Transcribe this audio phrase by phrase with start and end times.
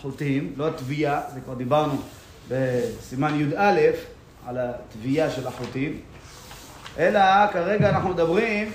[0.00, 1.96] החוטים, לא התביעה, זה כבר דיברנו
[2.48, 3.80] בסימן י"א
[4.46, 6.00] על התביעה של החוטים,
[6.98, 7.20] אלא
[7.52, 8.72] כרגע אנחנו מדברים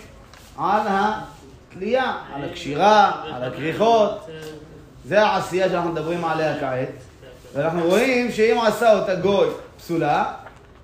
[0.57, 4.27] על התלייה, על הקשירה, על הכריכות,
[5.05, 6.89] זה העשייה שאנחנו מדברים עליה כעת,
[7.53, 9.47] ואנחנו רואים שאם עשה אותה גוי
[9.77, 10.33] פסולה,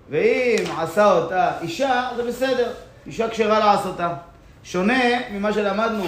[0.10, 2.72] ואם עשה אותה אישה, זה בסדר,
[3.06, 4.14] אישה כשרה לעשותה.
[4.64, 6.04] שונה ממה שלמדנו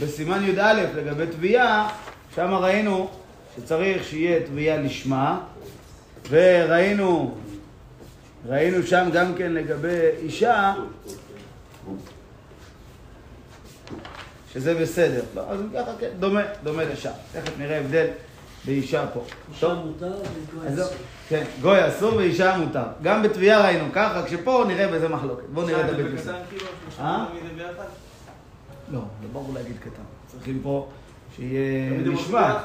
[0.00, 1.88] בסימן י"א לגבי תביעה,
[2.34, 3.10] שם ראינו
[3.56, 5.40] שצריך שיהיה תביעה לשמה,
[6.30, 7.34] וראינו
[8.48, 10.74] ראינו שם גם כן לגבי אישה,
[14.52, 15.22] שזה בסדר.
[15.34, 17.10] לא, אז ככה כן, דומה, דומה לשם.
[17.32, 18.06] תכף נראה הבדל
[18.64, 19.24] באישה פה.
[19.54, 20.96] אישה מותר וגוי אז אסור.
[21.28, 22.84] כן, גוי אסור ואישה מותר.
[23.02, 25.44] גם בתביעה ראינו ככה, כשפה נראה בזה מחלוקת.
[25.52, 26.22] בואו נראה את הבית יוסף.
[26.22, 26.66] קטן כאילו,
[27.00, 27.26] אה?
[28.92, 30.02] לא, זה ברור להגיד קטן.
[30.26, 30.88] צריכים פה
[31.36, 32.58] שיהיה תמיד הם הולכים נשמע.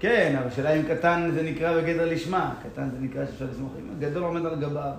[0.00, 2.54] כן, אבל השאלה אם קטן זה נקרא בגדר לשמה.
[2.62, 3.72] קטן זה נקרא שאפשר לסמוך.
[3.78, 4.92] אם הגדול עומד על גביו,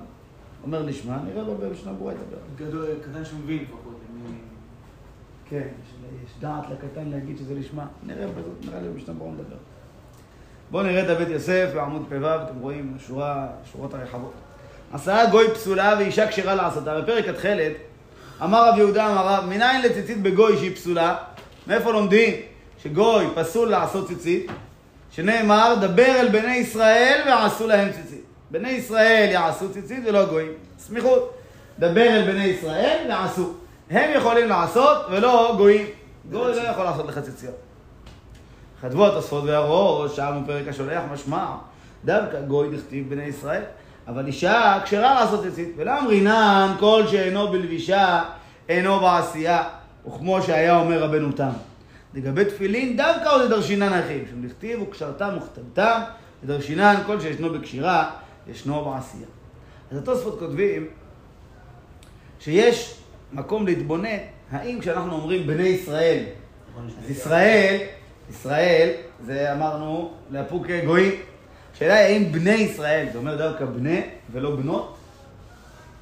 [0.64, 2.68] אומר לשמה, נראה לו במשנה ברורה את הדבר.
[2.70, 4.00] גדול, קטן שמבין לפחות.
[5.50, 5.58] כן,
[6.26, 7.86] יש- דעת לקטן להגיד שזה לשמה.
[8.04, 9.56] נראה בזאת, נראה לי במשנה ברורה נדבר.
[10.72, 14.34] בואו נראה את הבית יוסף בעמוד פ"ו, אתם רואים שורה, שורות הרחבות.
[14.94, 17.02] עשרה גוי פסולה ואישה כשרה לעשותה.
[17.02, 17.72] בפרק התכלת
[18.44, 21.16] אמר רב יהודה אמר רב, מנין לציצית בגוי שהיא פסולה?
[21.68, 22.34] מאיפה לומדים
[22.84, 24.52] שגוי פסול לעשות ציצית?
[25.16, 28.24] שנאמר, דבר אל בני ישראל ועשו להם ציצית.
[28.52, 30.52] בני ישראל יעשו ציצית ולא גויים.
[30.80, 31.34] סמיכות.
[31.80, 33.54] דבר אל בני ישראל ועשו.
[33.90, 35.88] הם יכולים לעשות ולא גויים.
[36.32, 37.56] גוי לא יכול לעשות לך ציציות.
[38.82, 41.46] כתבו התוספות והראש, שאלנו פרק השולח, משמע,
[42.06, 43.62] דווקא גוי דכתיב בני ישראל,
[44.08, 48.24] אבל אישה כשרה לעשות ציצית, ולא אמרינן כל שאינו בלבישה,
[48.70, 49.64] אינו בעשייה,
[50.08, 51.50] וכמו שהיה אומר רבנו תם.
[52.16, 56.00] לגבי תפילין, דווקא עוד דרשינן אחים, שם דכתיב וקשרתם וכתבתם,
[56.44, 58.12] ודרשינן כל שישנו בקשירה,
[58.48, 59.28] ישנו בעשייה.
[59.92, 60.88] אז התוספות כותבים
[62.40, 63.00] שיש
[63.34, 64.18] מקום להתבונן,
[64.52, 66.24] האם כשאנחנו אומרים בני ישראל,
[67.04, 67.78] אז ישראל,
[68.30, 68.90] ישראל,
[69.26, 71.12] זה אמרנו, לאפוק גויים.
[71.74, 74.98] השאלה היא האם בני ישראל, זה אומר דווקא בני ולא בנות?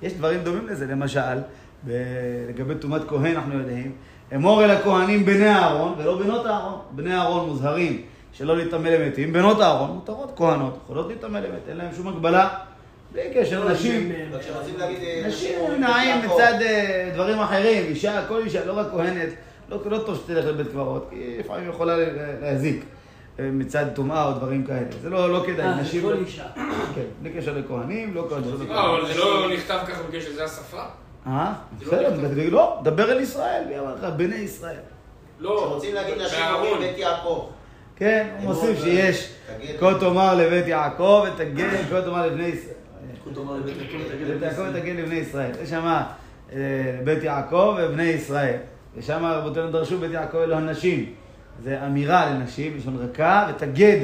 [0.02, 1.40] יש דברים דומים לזה, למשל,
[1.88, 3.92] ב- לגבי טומאת כהן אנחנו יודעים,
[4.36, 6.80] אמור אל הכהנים בני אהרון ולא בנות אהרון.
[6.92, 8.02] בני אהרון מוזהרים
[8.34, 12.50] שלא להיטמא למתים, בנות אהרון מותרות, כהנות, יכולות להיטמא למת, אין להם שום הגבלה.
[13.12, 14.12] בלי קשר, נשים,
[14.78, 14.98] להגיד...
[15.04, 19.30] אה, נשים אה, נמנעים יעקב, מצד אה, דברים אחרים, אישה, כל אישה, לא רק כהנת,
[19.70, 22.06] לא, לא טוב שתלך לבית קברות, כי לפעמים יכולה לה-
[22.42, 22.84] להזיק
[23.40, 24.86] אה, מצד טומאה או דברים כאלה.
[25.02, 26.02] זה לא, לא כדאי, אה, זה נשים...
[26.02, 26.44] כל אישה.
[26.96, 28.52] כן, בלי קשר לכהנים, לא כהנים.
[28.70, 29.14] לא לא, אבל.
[29.14, 30.84] זה לא נכתב ככה בגלל שזה השפה?
[31.28, 31.54] אה?
[31.80, 32.28] זה לא בסדר.
[32.36, 34.04] זה- לא, דבר אל ישראל, מי אמר לך?
[34.18, 34.76] בני ישראל.
[35.40, 35.66] לא.
[35.68, 36.16] כשרוצים להגיד.
[36.54, 37.48] אומרים בית יעקב.
[37.96, 39.30] כן, הוא מוסיף ו- שיש.
[39.80, 42.74] כה תאמר לבית יעקב ותגן כה תאמר לבני ישראל.
[43.22, 43.98] זכות אומר לבית יעקב
[44.40, 44.76] בית.
[44.76, 45.52] ותגן לבני ישראל.
[45.64, 45.86] יש שם
[46.54, 46.60] אה,
[47.04, 48.56] בית יעקב ובני ישראל.
[48.98, 51.14] ושם רבותינו דרשו בית יעקב אלו הנשים.
[51.64, 53.98] זה אמירה לנשים, לשון רכה, ותגד,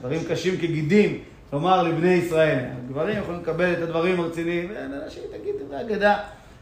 [0.00, 1.18] דברים קשים כגידים,
[1.52, 2.58] לומר לבני ישראל.
[2.86, 6.16] הגברים יכולים לקבל את הדברים הרציניים, ואנשים תגיד דברי אגדה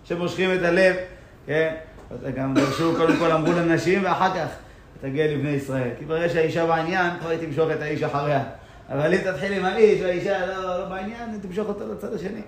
[0.05, 0.97] שמושכים את הלב,
[1.47, 1.75] כן?
[2.37, 4.49] גם דרשו, קודם כל אמרו לנשים, ואחר כך
[5.01, 5.91] תגיע לבני ישראל.
[5.99, 8.43] כי ברגע שהאישה בעניין, כבר היא תמשוך את האיש אחריה.
[8.89, 12.41] אבל אם תתחיל עם האיש והאישה לא, לא בעניין, היא תמשוך אותו לצד השני.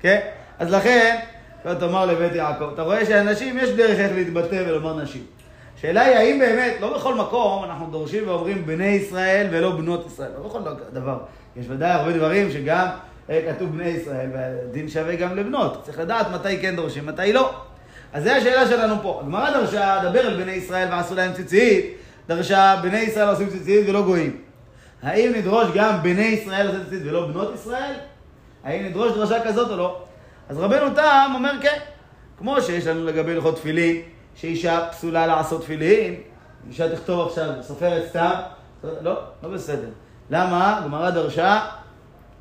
[0.00, 0.20] כן?
[0.58, 1.18] אז לכן,
[1.64, 2.70] לא תאמר לבית יעקב.
[2.74, 5.22] אתה רואה שאנשים, יש דרך איך להתבטא ולומר נשים.
[5.78, 10.30] השאלה היא האם באמת, לא בכל מקום אנחנו דורשים ואומרים בני ישראל ולא בנות ישראל.
[10.38, 10.60] לא בכל
[10.92, 11.18] דבר.
[11.56, 12.86] יש ודאי הרבה דברים שגם
[13.28, 15.84] כתוב בני ישראל, והדין שווה גם לבנות.
[15.84, 17.54] צריך לדעת מתי כן דורשים, מתי לא.
[18.12, 19.20] אז זו השאלה שלנו פה.
[19.22, 21.96] הגמרא דרשה, דבר אל בני ישראל ועשו להם ציצית,
[22.28, 24.40] דרשה בני ישראל עושים ציצית ולא גויים.
[25.02, 27.94] האם נדרוש גם בני ישראל עושים ציצית ולא בנות ישראל?
[28.64, 30.02] האם נדרוש דרשה כזאת או לא?
[30.48, 31.78] אז רבנו תם אומר כן.
[32.38, 34.02] כמו שיש לנו לגבי הלכות תפילין,
[34.34, 36.14] שאישה פסולה לעשות תפילין,
[36.68, 38.30] אישה תכתוב עכשיו, סופרת סתם,
[39.02, 39.88] לא, לא בסדר.
[40.30, 40.80] למה?
[40.84, 41.60] גמרא דרשה,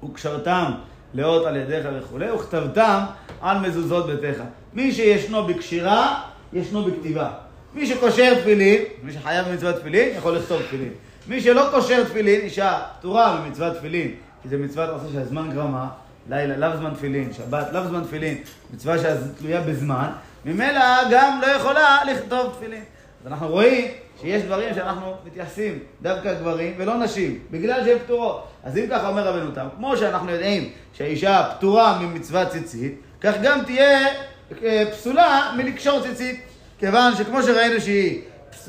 [0.03, 0.71] וקשרתם
[1.13, 2.99] לאות על ידיך וכולי, וכתבתם
[3.41, 4.41] על מזוזות ביתך.
[4.73, 7.29] מי שישנו בקשירה, ישנו בכתיבה.
[7.73, 10.91] מי שקושר תפילין, מי שחייב במצוות תפילין, יכול לכתוב תפילין.
[11.27, 14.11] מי שלא קושר תפילין, אישה פטורה ממצוות תפילין,
[14.41, 15.87] כי זה מצוות עושה של זמן גרמה,
[16.29, 18.37] לילה לאו זמן תפילין, שבת לאו זמן תפילין,
[18.73, 20.07] מצווה שתלויה בזמן,
[20.45, 22.83] ממילא גם לא יכולה לכתוב תפילין.
[23.21, 23.85] אז אנחנו רואים
[24.21, 28.47] שיש דברים שאנחנו מתייחסים דווקא גברים ולא נשים, בגלל שהן פטורות.
[28.63, 33.59] אז אם ככה אומר רבנו תם, כמו שאנחנו יודעים שהאישה פטורה ממצוות ציצית, כך גם
[33.65, 34.07] תהיה
[34.63, 36.39] אה, פסולה מלקשור ציצית.
[36.79, 38.21] כיוון שכמו שראינו שהיא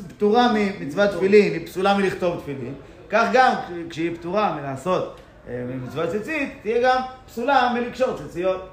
[0.09, 2.75] פטורה ממצוות תפילין, היא פסולה מלכתוב תפילין,
[3.11, 5.17] כך גם כש- כשהיא פטורה מלעשות
[5.49, 5.55] אה,
[5.87, 6.97] מצוות ציצית, תהיה גם
[7.27, 8.69] פסולה מלקשור ציציות.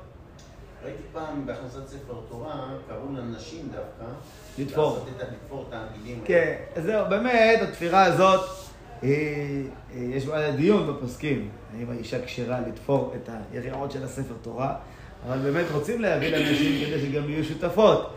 [0.84, 4.12] ראיתי פעם בהכנסת ספר תורה, קראו לנשים דווקא.
[4.60, 5.06] לתפור.
[5.20, 6.22] לתפור את הגידים.
[6.26, 8.40] כן, אז זהו, באמת, התפירה הזאת,
[9.02, 14.76] היא- היא- יש בה דיון בפוסקים, האם האישה כשרה לתפור את היריעות של הספר תורה,
[15.28, 18.14] אבל באמת רוצים להביא לנשים כדי שגם יהיו שותפות.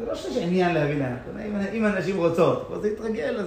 [0.00, 1.16] זה לא שיש עניין להביא להן,
[1.46, 3.46] אם, אם הנשים רוצות, פה זה יתרגל, אז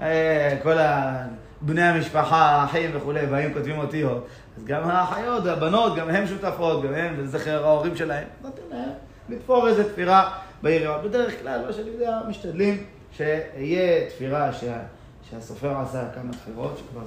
[0.00, 1.26] אה, כל ה-
[1.64, 4.26] בני המשפחה, האחים וכולי, באים כותבים אותיות,
[4.56, 8.90] אז גם האחיות, הבנות, גם הן שותפות, גם הן, לזכר ההורים שלהם, נותנים להם
[9.28, 11.02] לתפור איזה תפירה ביריעות.
[11.02, 14.78] בדרך כלל, מה שאני יודע, משתדלים שיהיה תפירה שה,
[15.30, 17.00] שהסופר עשה כמה תפירות, שכבר,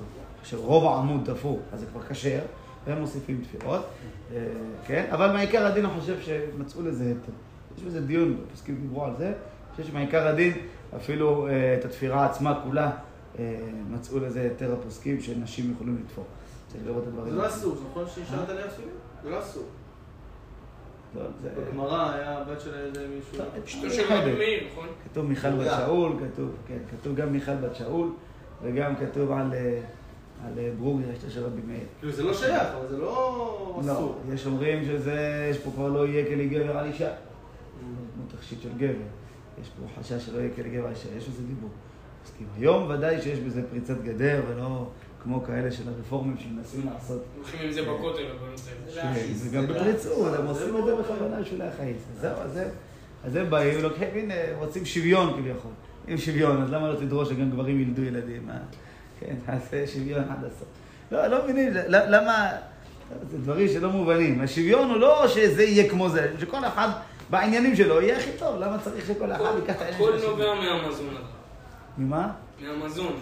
[0.43, 2.39] שרוב העמוד תפור, אז זה כבר כשר,
[2.87, 3.85] והם מוסיפים תפירות,
[4.33, 4.37] אה,
[4.85, 5.05] כן?
[5.11, 7.31] אבל מעיקר הדין אני חושב שמצאו לזה היתר.
[7.77, 9.35] יש בזה דיון, הפוסקים דיברו על זה, אני
[9.75, 10.53] חושב שמעיקר הדין,
[10.95, 12.91] אפילו אה, את התפירה עצמה כולה,
[13.89, 16.25] מצאו לזה היתר הפוסקים שנשים יכולים לתפור.
[16.67, 17.31] צריך לראות את הדברים.
[17.33, 17.47] זה לא.
[17.47, 18.89] אסור, זה נכון שאישה עליה אסורים?
[19.23, 19.63] זה לא אסור.
[21.15, 23.37] לא, זה- בגמרא היה הבת של איזה מישהו.
[23.45, 24.87] לא, אשתו של רבי מאיר, נכון?
[25.11, 28.09] כתוב מיכל בת שאול, כתוב, כן, כתוב גם מיכל בת שאול,
[28.63, 29.81] וגם כתוב על, אה,
[30.45, 31.79] על אה, ברוגיה, אשתו של רבי מאיר.
[31.99, 33.07] כאילו זה לא שייך, אבל זה לא
[33.85, 34.19] לא, אסור.
[34.33, 37.09] יש אומרים שזה, יש פה כבר לא יהיה כלי גבר על אישה.
[37.79, 38.93] כמו תכשיט של גבר.
[39.61, 41.69] יש פה חשש שלא יהיה כלי גבר על אישה, יש איזה דיבור.
[42.27, 42.47] מסכים.
[42.57, 44.85] היום ודאי שיש בזה פריצת גדר, ולא
[45.23, 47.23] כמו כאלה של הרפורמים שמנסים לעשות.
[47.37, 49.01] הולכים עם זה בכותל, אבל זה...
[49.01, 51.95] כן, זה גם בפריצות, הם עושים את זה בכוונה בשביל החיים.
[52.15, 52.69] אז זהו, אז זה-
[53.25, 55.71] אז הם באים, לוקחים, הנה, רוצים שוויון כביכול.
[56.09, 58.49] אם שוויון, אז למה לא תדרוש שגם גברים ילדו ילדים?
[59.19, 60.67] כן, תעשה שוויון עד הסוף.
[61.11, 62.49] לא, לא מבינים, למה...
[63.31, 64.41] זה דברים שלא מובנים.
[64.41, 66.89] השוויון הוא לא שזה יהיה כמו זה, שכל אחד
[67.29, 68.55] בעניינים שלו יהיה הכי טוב.
[68.59, 70.29] למה צריך שכל אחד ייקח את העניין הכל של השני?
[70.29, 71.15] נובע מהמזון.
[71.97, 72.31] ממה?
[72.61, 73.15] מהמזון.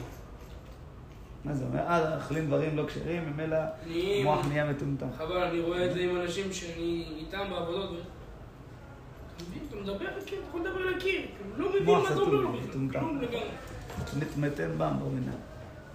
[1.46, 1.80] מה זה אומר?
[1.80, 3.58] אה, אוכלים דברים לא כשרים, ממילא.
[4.20, 5.06] המוח נהיה מטומטם.
[5.18, 7.90] חבל, אני רואה את זה עם אנשים שאני איתם בעבודות.
[9.36, 9.64] אתה מבין?
[9.70, 11.22] אתה מדבר לקיר, אתה יכול לדבר לקיר.
[11.22, 12.70] כאילו, לא מבין מה אטום, אומר לו בכלל.
[12.70, 13.00] מטומטם.
[13.00, 13.48] כלום לגמרי.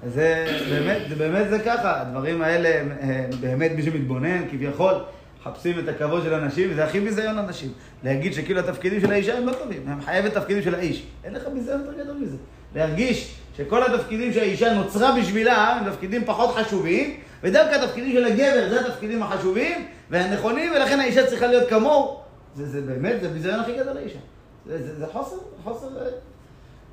[0.06, 2.94] זה באמת, זה באמת זה ככה, הדברים האלה,
[3.41, 4.94] באמת מי שמתבונן, כביכול,
[5.41, 7.73] מחפשים את הכבוד של הנשים, וזה הכי ביזיון לנשים.
[8.05, 11.06] להגיד שכאילו התפקידים של האישה הם לא טובים, הם חייב את התפקידים של האיש.
[11.25, 12.37] אין לך ביזיון יותר גדול מזה.
[12.75, 18.81] להרגיש שכל התפקידים שהאישה נוצרה בשבילה הם תפקידים פחות חשובים, ודווקא התפקידים של הגבר זה
[18.81, 22.20] התפקידים החשובים והנכונים, ולכן האישה צריכה להיות כמוהו.
[22.55, 24.19] זה, זה באמת, זה ביזיון הכי גדול לאישה.
[24.67, 25.87] זה, זה, זה חוסר, חוסר...
[25.87, 26.11] אה,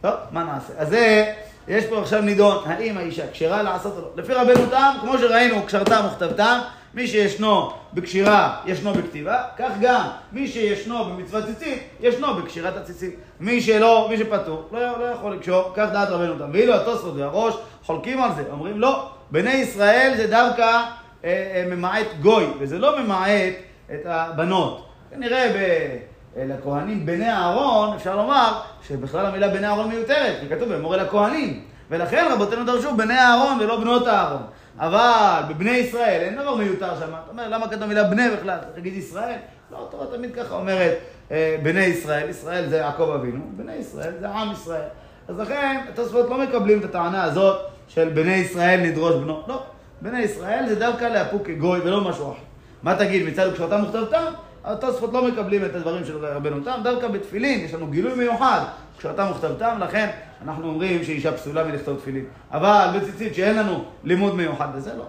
[0.02, 0.74] טוב, מה נעשה?
[0.78, 1.34] אז זה,
[1.68, 4.10] יש פה עכשיו נידון, האם האישה כשרה לעשות או לא.
[4.16, 6.60] לפי רבנו תם, כמו שראינו, קשרתם וכתבתם,
[6.98, 10.02] מי שישנו בקשירה, ישנו בכתיבה, כך גם
[10.32, 13.16] מי שישנו במצוות ציצית, ישנו בקשירת הציצית.
[13.40, 16.50] מי שלא, מי שפטור, לא, לא יכול לקשור, כך דעת רבנו תם.
[16.54, 20.84] ואילו התוספות והראש חולקים על זה, אומרים לא, בני ישראל זה דווקא אה,
[21.24, 23.54] אה, ממעט גוי, וזה לא ממעט
[23.94, 24.88] את הבנות.
[25.12, 25.98] כנראה ב...
[26.38, 31.64] לכהנים בני אהרון, אפשר לומר שבכלל המילה בני אהרון מיותרת, כי כתוב במורה לכהנים.
[31.90, 34.42] ולכן רבותינו דרשו בני אהרון ולא בנות אהרון.
[34.80, 37.06] אבל בבני ישראל אין דבר מיותר שם.
[37.06, 38.58] אתה אומר, למה כתוב מילה בני בכלל?
[38.60, 39.36] צריך להגיד ישראל?
[39.72, 40.98] לא, התורה תמיד ככה אומרת
[41.32, 42.30] אה, בני ישראל.
[42.30, 44.88] ישראל זה יעקב אבינו, בני ישראל זה עם ישראל.
[45.28, 49.44] אז לכן התוספות לא מקבלים את הטענה הזאת של בני ישראל נדרוש בנו.
[49.48, 49.64] לא,
[50.02, 52.40] בני ישראל זה דווקא לאפוק כגוי ולא משהו אחר.
[52.84, 54.24] מה תגיד, מצד וקשרתם וכתבתם?
[54.64, 58.60] התוספות לא מקבלים את הדברים של רבנו תם, דווקא בתפילין יש לנו גילוי מיוחד,
[58.98, 60.10] כשאתם וכתבתם, לכן
[60.44, 62.26] אנחנו אומרים שאישה פסולה מלכתוב תפילין.
[62.52, 65.06] אבל בציצית שאין לנו לימוד מיוחד בזה, לא.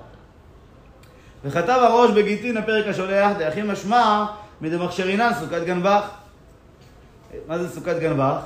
[1.45, 4.27] וכתב הראש בגיטין הפרק השולח, דאחי משמע
[4.61, 6.09] מדמכשירינן סוכת גנבך.
[7.49, 8.37] מה זה סוכת גנבך?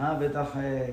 [0.00, 0.86] אה, בטח אה,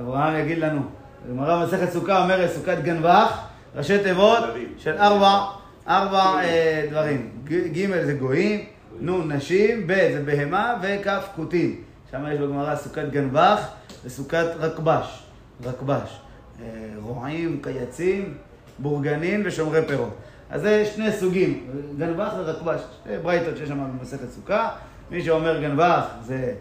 [0.00, 0.82] אברהם יגיד לנו.
[1.30, 3.38] גמרא מסכת סוכה אומרת סוכת גנבך,
[3.76, 4.38] ראשי תיבות
[4.78, 5.44] של ארבע,
[5.88, 7.30] ארבע אה, דברים.
[7.44, 8.64] ג' זה גויים,
[9.00, 11.06] נ' נשים, ב' זה בהמה וכ'
[11.36, 11.82] כותים.
[12.10, 13.68] שם יש בגמרא סוכת גנבך
[14.04, 15.22] וסוכת רקבש.
[15.64, 16.20] רקבש.
[16.62, 16.66] אה,
[17.02, 18.34] רועים, קייצים,
[18.78, 20.14] בורגנין ושומרי פירות.
[20.50, 21.66] אז זה שני סוגים,
[21.98, 22.80] גנבך ורקבש.
[22.80, 24.70] שתי ברייתות שיש שם במסכת סוכה.
[25.10, 26.54] מי שאומר גנבך זה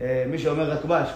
[0.00, 1.08] אה, מי שאומר רקבש.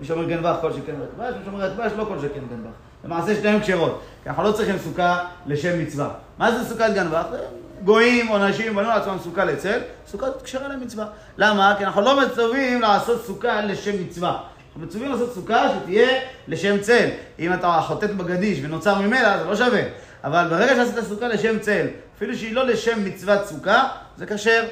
[0.00, 2.70] מי שאומר גנבך כל שכן רקבש, מי שאומר רקבש לא כל שכן גנבך.
[3.04, 6.10] למעשה שניהם כשרות, כי אנחנו לא צריכים סוכה לשם מצווה.
[6.38, 7.26] מה זה סוכת גנבך?
[7.30, 7.38] זה
[7.84, 11.06] גויים או נשים בנו לעצמם סוכה לצל, סוכת כשרה למצווה.
[11.36, 11.74] למה?
[11.78, 14.42] כי אנחנו לא מצווים לעשות סוכה לשם מצווה.
[14.76, 16.08] מצווים לעשות סוכה שתהיה
[16.48, 17.08] לשם צל.
[17.38, 19.82] אם אתה חוטט בגדיש ונוצר ממנה, זה לא שווה.
[20.24, 24.64] אבל ברגע שעשית סוכה לשם צל, אפילו שהיא לא לשם מצוות סוכה, זה כשר.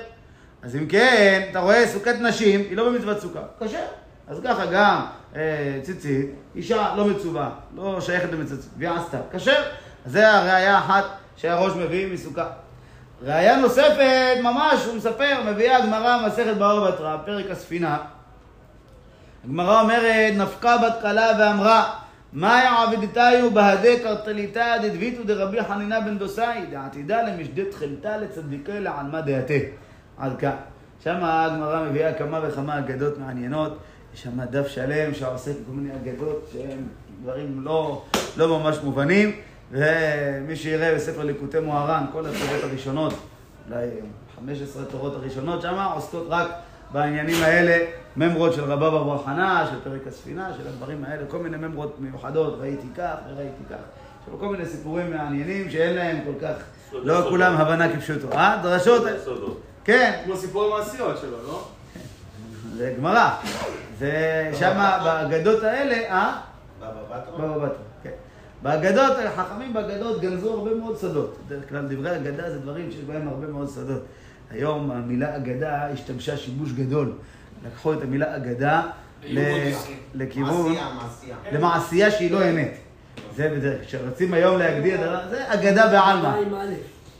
[0.62, 3.84] אז אם כן, אתה רואה סוכת נשים, היא לא במצוות סוכה, כשר.
[4.28, 5.06] אז ככה גם
[5.37, 9.62] אה, ציצית, אישה לא מצווה, לא שייכת למצצית, והיא עשתה, כשר.
[10.06, 11.04] אז זה הראייה אחת
[11.37, 12.46] שהראש מביא מסוכה.
[13.23, 17.99] ראייה נוספת, ממש, הוא מספר, מביאה הגמרא מסכת בבא בתרא, פרק הספינה.
[19.44, 21.90] הגמרא אומרת, נפקה בת כלה ואמרה,
[22.32, 29.54] מאי עבדתיו בהדי קרטליתא דדביתו דרבי חנינא בן דוסאי, דעתידה למשדי תחילתא לצדיקי לעלמא דעתה.
[30.18, 30.56] עד כאן.
[31.04, 33.78] שם הגמרא מביאה כמה וכמה אגדות מעניינות.
[34.14, 36.86] יש שם דף שלם שעוסק בכל מיני אגדות שהם
[37.22, 38.02] דברים לא,
[38.36, 39.32] לא ממש מובנים.
[39.70, 43.14] ומי שיראה בספר ליקוטי מוהר"ן, כל התורות הראשונות,
[43.70, 43.86] אולי
[44.36, 46.48] 15 תורות הראשונות שם, עוסקות רק
[46.92, 47.84] בעניינים האלה,
[48.16, 52.59] ממרות של רבא בר חנה, של פרק הספינה, של הדברים האלה, כל מיני ממרות מיוחדות,
[52.61, 53.76] ראיתי כך וראיתי כך.
[53.76, 56.54] יש פה כל מיני סיפורים מעניינים שאין להם כל כך,
[56.92, 58.33] לא כולם הבנה כפשוטו.
[58.33, 58.61] אה?
[58.62, 59.02] דרשות,
[59.85, 61.68] כן, כמו סיפור המעשיות שלו, לא?
[62.76, 63.30] זה גמרא.
[63.99, 66.40] זה שמה, באגדות האלה, אה?
[66.80, 67.38] בבא בתרא?
[67.38, 68.11] בבא בתרא, כן.
[68.62, 71.37] באגדות, החכמים באגדות גנזו הרבה מאוד שדות.
[71.47, 74.02] בדרך כלל דברי אגדה זה דברים שיש בהם הרבה מאוד שדות.
[74.50, 77.12] היום המילה אגדה השתמשה שימוש גדול.
[77.66, 78.83] לקחו את המילה אגדה
[79.25, 79.73] ל-
[80.14, 81.37] לכיוון, מעשייה, מעשייה.
[81.52, 82.75] למעשייה שהיא לא אמת.
[83.37, 86.37] זה בדרך כלל, כשרוצים היום להגדיר זה אגדה בעלמא.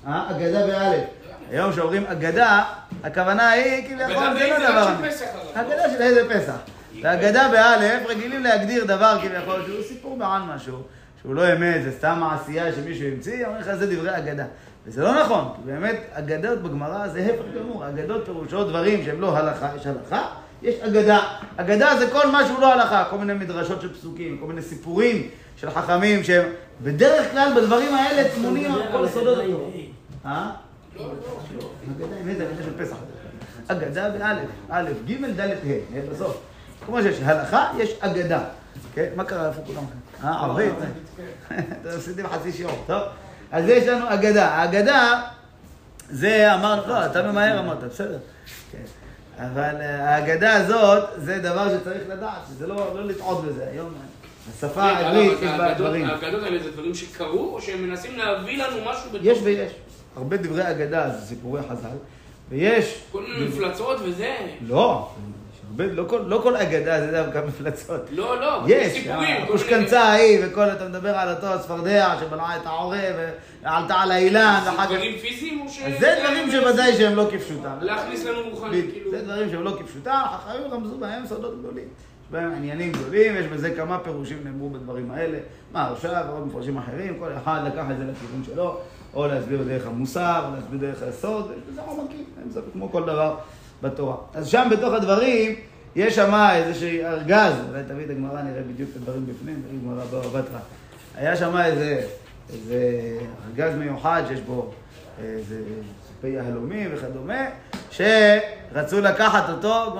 [0.07, 0.31] אה?
[0.31, 1.05] אגדה באלף.
[1.51, 2.65] היום כשאומרים אגדה,
[3.05, 4.89] הכוונה היא כביכול אגדה זה לא זה דבר.
[4.95, 5.09] אבל.
[5.55, 6.57] אגדה של איזה פסח.
[7.03, 10.83] והאגדה באלף רגילים להגדיר דבר כביכול שהוא סיפור מעל משהו,
[11.23, 14.45] שהוא לא אמת, זה סתם מעשייה שמישהו המציא, אומרים לך זה דברי אגדה.
[14.87, 19.37] וזה לא נכון, כי באמת אגדות בגמרא זה הפך גמור, אגדות פירושו דברים שהם לא
[19.37, 20.27] הלכה, יש הלכה,
[20.63, 21.21] יש אגדה.
[21.57, 25.29] אגדה זה כל מה שהוא לא הלכה, כל מיני מדרשות של פסוקים, כל מיני סיפורים
[25.57, 26.49] של חכמים שהם
[26.83, 29.65] בדרך כלל בדברים האלה טמונים כל סודות התורה.
[30.27, 30.51] אה?
[30.97, 31.07] לא,
[31.59, 31.71] לא.
[31.97, 32.97] אגדה איזה אגדה של פסח.
[33.69, 36.41] אגדה באלף, א', ג', ד', ה', בסוף.
[36.87, 38.45] כמו שיש הלכה, יש אגדה.
[38.95, 39.09] כן?
[39.17, 39.49] מה קרה?
[39.49, 39.85] איפה כולם?
[40.25, 40.75] אה, ערבית?
[41.49, 43.03] אתם עשיתם חצי שיעור, טוב?
[43.55, 44.49] אז יש לנו אגדה.
[44.49, 45.23] האגדה,
[46.11, 48.19] זה אמרנו, לא, אתה ממהר אמרת, בסדר.
[48.73, 48.79] כן.
[49.39, 53.67] אבל אה, האגדה הזאת, זה דבר שצריך לדעת, שזה לא לא לטעות בזה.
[53.73, 53.95] היום,
[54.51, 56.05] השפה רגע, העברית, יש בה דברים.
[56.05, 59.23] האגדות האלה זה דברים שקרו, או שהם מנסים להביא לנו משהו בתוך...
[59.23, 59.73] יש ויש.
[60.17, 61.97] הרבה דברי אגדה זה סיפורי חז"ל,
[62.49, 63.03] ויש...
[63.13, 64.37] כל מיני מפלצות וזה.
[64.67, 65.11] לא,
[65.79, 68.01] לא כל, לא כל אגדה זה דווקא מפלצות.
[68.11, 69.17] לא, לא, יש, סיפורים.
[69.19, 73.15] כל מיני- אושקנצה ההיא וכל, אתה מדבר על אותו הצפרדע שבלעה את העורב
[73.63, 74.91] ועלתה על האילן זה ואחר כך...
[74.93, 75.81] דברים פיזיים או ש...
[76.01, 77.77] זה דברים שוודאי שהם לא כפשוטם.
[77.81, 79.11] להכניס לנו בדיוק, כאילו.
[79.11, 81.85] זה דברים שהם לא כפשוטם, החכמים רמזו בהם סודות גדולים.
[81.85, 85.39] יש בהם עניינים גדולים, יש בזה כמה פירושים נאמרו בדברים האלה.
[85.73, 88.79] מה, עכשיו ועוד מפרשים אחרים, כל אחד לקח את זה לכיוון שלו,
[89.15, 92.25] או להסביר דרך המוסר, או להסביר דרך היסוד, יש בזה עומקים,
[92.73, 93.35] כמו כל דבר
[93.85, 94.17] בתורה.
[94.35, 95.55] אז שם בתוך הדברים,
[95.97, 100.05] יש שם איזשהו ארגז, אולי תביא את הגמרא, נראה בדיוק את הדברים בפנים, תביא גמרא
[100.05, 100.59] בבא בתרא.
[101.15, 102.01] היה שם איזה,
[102.53, 102.79] איזה
[103.49, 104.71] ארגז מיוחד שיש בו
[105.23, 105.63] איזה
[106.09, 107.45] סופי יהלומים וכדומה,
[107.91, 109.97] שרצו לקחת אותו,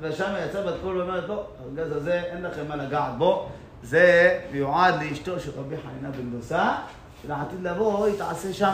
[0.00, 3.48] ושם יצא בת קול ואומרת, לא, הארגז הזה, אין לכם מה לגעת בו,
[3.82, 6.74] זה מיועד לאשתו של רבי חנינה בן דוסה,
[7.22, 8.72] שלעתיד לבוא היא תעשה שם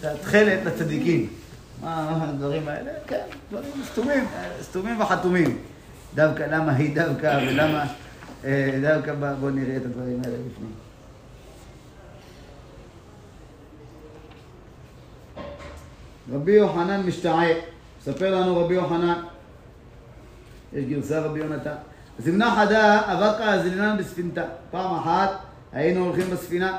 [0.00, 1.28] תכלת לצדיקים.
[1.82, 2.90] הדברים האלה?
[3.06, 4.24] כן, דברים סתומים,
[4.62, 5.58] סתומים וחתומים.
[6.14, 7.84] דווקא, למה היא דווקא ולמה
[8.44, 10.72] אה, דווקא, בואו נראה את הדברים האלה בפנים.
[16.32, 17.44] רבי יוחנן משתעה,
[18.00, 19.22] מספר לנו רבי יוחנן,
[20.72, 21.74] יש גרסה רבי יונתן.
[22.18, 24.44] זמנה חדה אבקה זלינן בספינתה.
[24.70, 25.30] פעם אחת
[25.72, 26.78] היינו הולכים בספינה.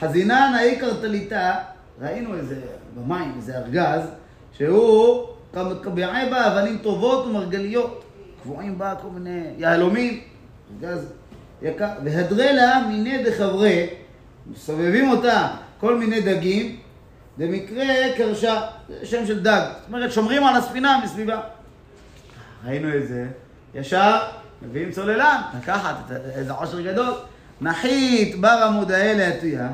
[0.00, 1.54] חזינן האי קרטליתה,
[2.00, 2.60] ראינו איזה,
[2.94, 4.02] במים, איזה ארגז,
[4.58, 5.26] שהוא
[5.82, 8.02] קביעי בה אבנים טובות ומרגליות.
[8.42, 10.20] קבועים בה כל מיני יהלומים,
[10.82, 11.12] ארגז
[11.62, 11.88] יקר.
[12.04, 13.86] והדרה לה מיני דחברי,
[14.46, 15.48] מסובבים אותה
[15.80, 16.76] כל מיני דגים,
[17.38, 17.84] במקרה
[18.16, 19.62] קרשה, זה שם של דג.
[19.78, 21.40] זאת אומרת, שומרים על הספינה מסביבה.
[22.66, 23.26] ראינו את זה,
[23.74, 24.18] ישר
[24.62, 25.96] מביאים צוללן, לקחת
[26.34, 27.14] איזה עושר גדול.
[27.60, 29.68] נחית בר עמודאי להתויה,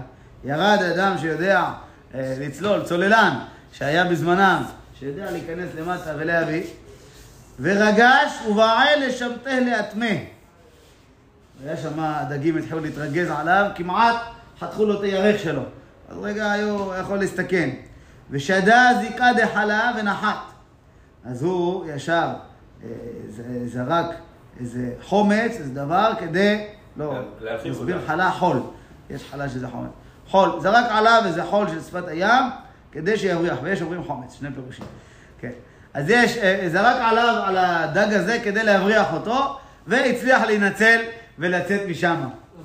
[0.45, 1.71] ירד אדם שיודע
[2.15, 3.39] אה, לצלול, צוללן,
[3.73, 4.63] שהיה בזמנם,
[4.99, 6.63] שיודע להיכנס למטה ולהביא,
[7.61, 10.15] ורגש ובעל לשבתה להטמא.
[11.65, 14.17] היה שם, הדגים התחילו להתרגז עליו, כמעט
[14.61, 15.63] חתכו לו את הירך שלו.
[16.09, 17.71] אז רגע היו, יכול להסתכן.
[18.31, 20.39] ושדה זיקה דחלה ונחת.
[21.25, 22.29] אז הוא ישר
[22.85, 22.89] אה,
[23.67, 24.07] זרק
[24.61, 27.15] איזה חומץ, איזה דבר, כדי, לא,
[27.71, 28.07] מסביר אותה.
[28.07, 28.61] חלה חול.
[29.11, 29.91] יש חלה שזה חומץ.
[30.29, 32.45] חול, זרק עליו איזה חול של שפת הים,
[32.93, 34.85] כדי שיבריח, ויש אומרים חומץ, שני פירושים.
[35.41, 35.51] כן.
[35.95, 41.01] אז יש, אה, זרק עליו, על הדג הזה, כדי להבריח אותו, והצליח להינצל
[41.39, 42.17] ולצאת משם.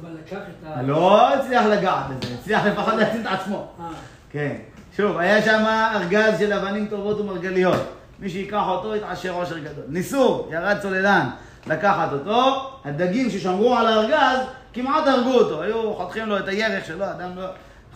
[0.02, 0.82] אבל לקח את ה...
[0.82, 3.68] לא הצליח לגעת בזה, הצליח לפחות להציל את עצמו.
[3.80, 3.86] אה,
[4.32, 4.56] כן.
[4.98, 5.64] שוב, היה שם
[5.96, 7.88] ארגז של אבנים טובות ומרגליות.
[8.20, 9.84] מי שייקח אותו יתעשר עושר גדול.
[9.88, 11.30] ניסו, ירד צוללן
[11.68, 14.40] לקחת אותו, הדגים ששמרו על הארגז
[14.74, 15.62] כמעט הרגו אותו.
[15.62, 17.46] היו חותכים לו את הירך שלו, אדם לא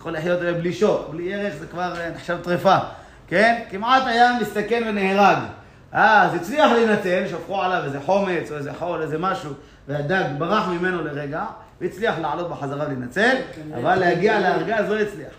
[0.02, 1.08] יכול לחיות בלי שוק.
[1.10, 2.76] בלי ירך זה כבר אה, נחשב טרפה.
[3.26, 3.62] כן?
[3.70, 5.38] כמעט היה מסתכן ונהרג.
[5.92, 9.52] אז הצליח להינצל, שפכו עליו איזה חומץ או איזה חול, איזה משהו,
[9.88, 11.44] והדג ברח ממנו לרגע,
[11.80, 13.36] והצליח לעלות בחזרה ולהינצל,
[13.78, 15.32] אבל להגיע לארגז לא הצליח.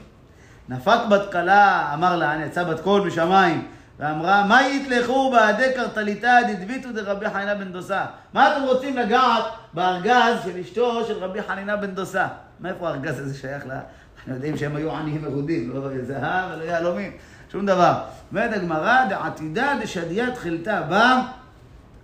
[0.69, 3.67] נפק בת כלה, אמר לה, יצא בת קול משמיים,
[3.99, 8.05] ואמרה, מה יתלכו בעדי קרטליתא דדביתו דרבי חנינה בן דוסה?
[8.33, 9.43] מה אתם רוצים לגעת
[9.73, 12.27] בארגז של אשתו של רבי חנינה בן דוסה?
[12.59, 13.65] מאיפה הארגז הזה שייך
[14.27, 17.11] יודעים שהם היו עניים מרודים, לא זהב ולא יהלומים,
[17.51, 17.93] שום דבר.
[18.31, 21.21] אומרת הגמרא, דעתידה דשדיה תחילתה בה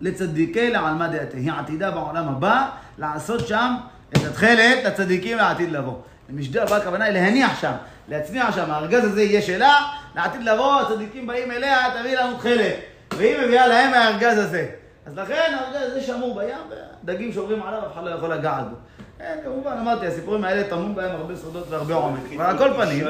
[0.01, 1.38] לצדיקי לעלמא דעתה.
[1.38, 3.75] היא עתידה בעולם הבא לעשות שם
[4.13, 5.95] את התכלת לצדיקים לעתיד לבוא.
[6.29, 7.71] למשדר הבא הכוונה היא להניח שם,
[8.07, 9.75] להצניע שם, הארגז הזה יהיה שלה,
[10.15, 12.75] לעתיד לבוא, הצדיקים באים אליה, תביא לנו תכלת.
[13.17, 14.69] והיא מביאה להם מהארגז הזה.
[15.05, 16.57] אז לכן הארגז הזה שמור בים,
[17.03, 18.75] ודגים שעוברים עליו, אף אחד לא יכול לגעת בו.
[19.19, 22.19] כן, כמובן, אמרתי, הסיפורים האלה טמון בהם הרבה סודות והרבה עומק.
[22.35, 23.05] אבל על כל פנים,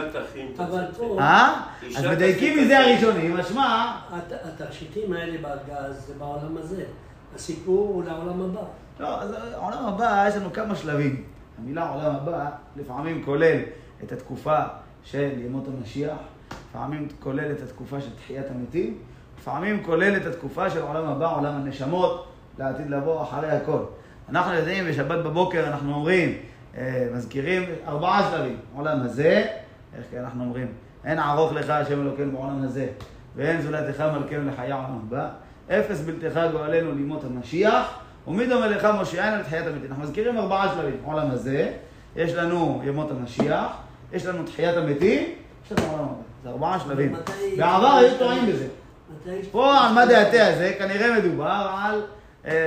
[0.60, 0.86] אבל.
[0.98, 1.62] פה, אה?
[1.98, 2.80] אז מדייקים מזה.
[2.80, 6.84] הראשונים, משמע, הת- התכשיטים האלה בארגז זה בעולם הזה.
[7.36, 8.62] הסיפור הוא לעולם הבא.
[9.00, 11.24] לא, אז העולם הבא, יש לנו כמה שלבים.
[11.62, 13.58] המילה עולם הבא לפעמים כולל
[14.04, 14.58] את התקופה
[15.04, 16.18] של ימות המשיח,
[16.70, 18.98] לפעמים כולל את התקופה של תחיית המתים,
[19.40, 22.26] לפעמים כולל את התקופה של עולם הבא, עולם הנשמות,
[22.60, 23.80] לעתיד לבוא אחרי הכל.
[24.32, 26.38] אנחנו יודעים, בשבת בבוקר אנחנו אומרים,
[26.78, 28.58] אה, מזכירים ארבעה שלבים.
[28.76, 29.46] עולם הזה,
[29.98, 30.68] איך כן אנחנו אומרים?
[31.06, 32.88] אין ערוך לך השם אלוקינו בעולם הזה,
[33.36, 35.30] ואין זולתך מלכנו לחיי העולם הבא.
[35.70, 39.86] אפס בלתך גואלנו לימות המשיח, ומי דומה לך מושיענו לתחיית המתים.
[39.90, 40.98] אנחנו מזכירים ארבעה שלבים.
[41.04, 41.72] עולם הזה,
[42.16, 43.68] יש לנו ימות המשיח,
[44.14, 45.24] יש לנו תחיית המתים,
[45.66, 46.22] יש לנו עולם הבא.
[46.44, 47.16] זה ארבעה שלבים.
[47.58, 48.68] בעבר היו טועים בזה.
[49.52, 52.02] פה על מה דעתי הזה, כנראה מדובר על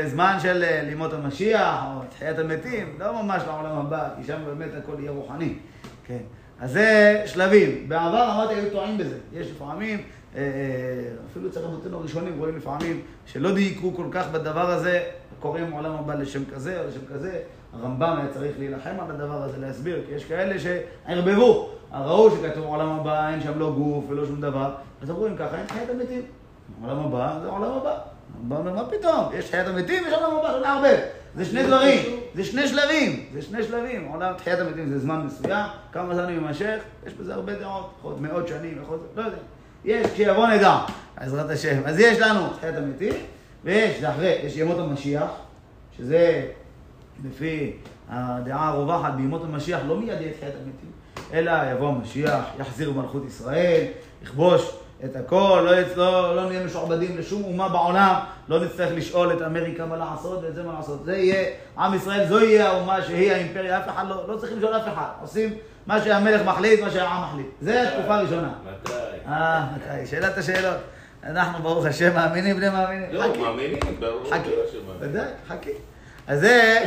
[0.06, 4.70] זמן של אה, לימות המשיח, או תחיית המתים, לא ממש לעולם הבא, כי שם באמת
[4.78, 5.54] הכל יהיה רוחני.
[6.06, 6.18] כן.
[6.60, 7.88] אז זה שלבים.
[7.88, 9.18] בעבר אמרתי, היו טועים בזה.
[9.32, 10.44] יש לפעמים, אה, אה,
[11.30, 15.02] אפילו אצל רבותינו הראשונים, רואים לפעמים שלא דייקו כל כך בדבר הזה,
[15.40, 17.40] קוראים עולם הבא לשם כזה או לשם כזה.
[17.72, 21.70] הרמב"ם היה צריך להילחם על הדבר הזה, להסביר, כי יש כאלה שערבבו.
[21.92, 25.58] ראו שכתוב עולם הבא, אין שם לא גוף ולא שום דבר, אז אמרו אם ככה,
[25.58, 26.22] אין תחיית המתים.
[26.82, 28.11] עולם הבא זה עולם הבא.
[28.36, 29.28] הרמב"ם אומר, מה פתאום?
[29.34, 30.98] יש תחיית המתים, יש עולם הבא, לא נערבב.
[31.36, 34.08] זה שני דברים, זה שני שלבים, זה שני שלבים.
[34.08, 38.20] עולם תחיית המתים זה זמן מסוים, כמה זמן הוא יימשך, יש בזה הרבה דעות, להיות
[38.20, 38.82] מאות שנים,
[39.16, 39.36] לא יודע.
[39.84, 40.78] יש, כשיבוא נדע,
[41.18, 41.82] בעזרת השם.
[41.84, 43.14] אז יש לנו תחיית המתים,
[43.64, 45.30] ויש, זה אחרי, יש ימות המשיח,
[45.96, 46.46] שזה
[47.24, 47.72] לפי
[48.08, 50.90] הדעה הרווחת בימות המשיח, לא מיד יהיה תחיית המתים,
[51.32, 53.84] אלא יבוא המשיח, יחזיר מלכות ישראל,
[54.22, 58.14] יכבוש את הכל, לא, לא, לא נהיה משועבדים לשום אומה בעולם,
[58.48, 61.04] לא נצטרך לשאול את אמריקה מה לעשות ואת זה מה לעשות.
[61.04, 64.76] זה יהיה, עם ישראל, זו יהיה האומה שהיא האימפריה, אף אחד לא, לא צריך לשאול
[64.76, 65.08] אף אחד.
[65.20, 65.54] עושים
[65.86, 67.46] מה שהמלך מחליט, מה שהעם מחליט.
[67.60, 68.52] זה התקופה הראשונה.
[68.64, 68.92] מתי?
[69.26, 70.06] אה, מתי?
[70.06, 70.76] שאלת השאלות.
[71.24, 73.08] אנחנו, ברוך השם, מאמינים בני מאמינים.
[73.12, 73.38] לא, חכי.
[73.38, 74.24] מאמינים, ברור.
[74.30, 75.10] חכי, זה לא שמאמינים.
[75.10, 75.70] ודאי, חכי.
[76.26, 76.84] אז זה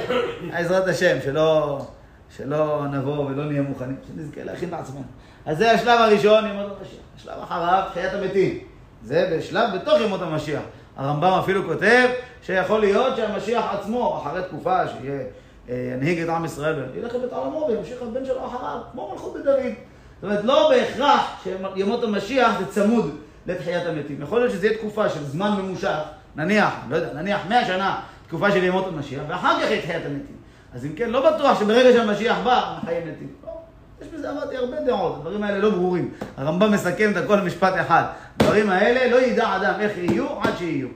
[0.52, 1.82] עזרת השם, שלא,
[2.38, 5.04] שלא נבוא ולא נהיה מוכנים, שנזכה להכין את עצמנו.
[5.46, 7.00] אז זה השלב הראשון, ימות המשיח.
[7.18, 8.60] השלב אחריו, תחיית המתים.
[9.04, 10.62] זה בשלב בתוך ימות המשיח.
[10.98, 12.08] הרמב"ם אפילו כותב
[12.44, 15.20] שיכול להיות שהמשיח עצמו, אחרי תקופה שיהיה,
[15.70, 19.76] אה, את עם ישראל, ילך לבית עולמו וימשיך הבן שלו אחריו, כמו מלכות בית.
[20.22, 23.16] זאת אומרת, לא בהכרח שימות המשיח זה צמוד
[23.48, 24.22] לתחיית המתים.
[24.22, 26.00] יכול להיות שזה יהיה תקופה של זמן ממושך,
[26.36, 30.36] נניח, לא יודע, נניח 100 שנה, תקופה של ימות המשיח, ואחר כך יהיה תחיית המתים.
[30.74, 33.45] אז אם כן, לא בטוח שברגע שהמשיח בא, החיים מתים.
[34.02, 36.14] יש בזה, אמרתי, הרבה דעות, הדברים האלה לא ברורים.
[36.38, 38.04] הרמב"ם מסכם את הכל במשפט אחד.
[38.40, 40.88] הדברים האלה, לא ידע אדם איך יהיו עד שיהיו.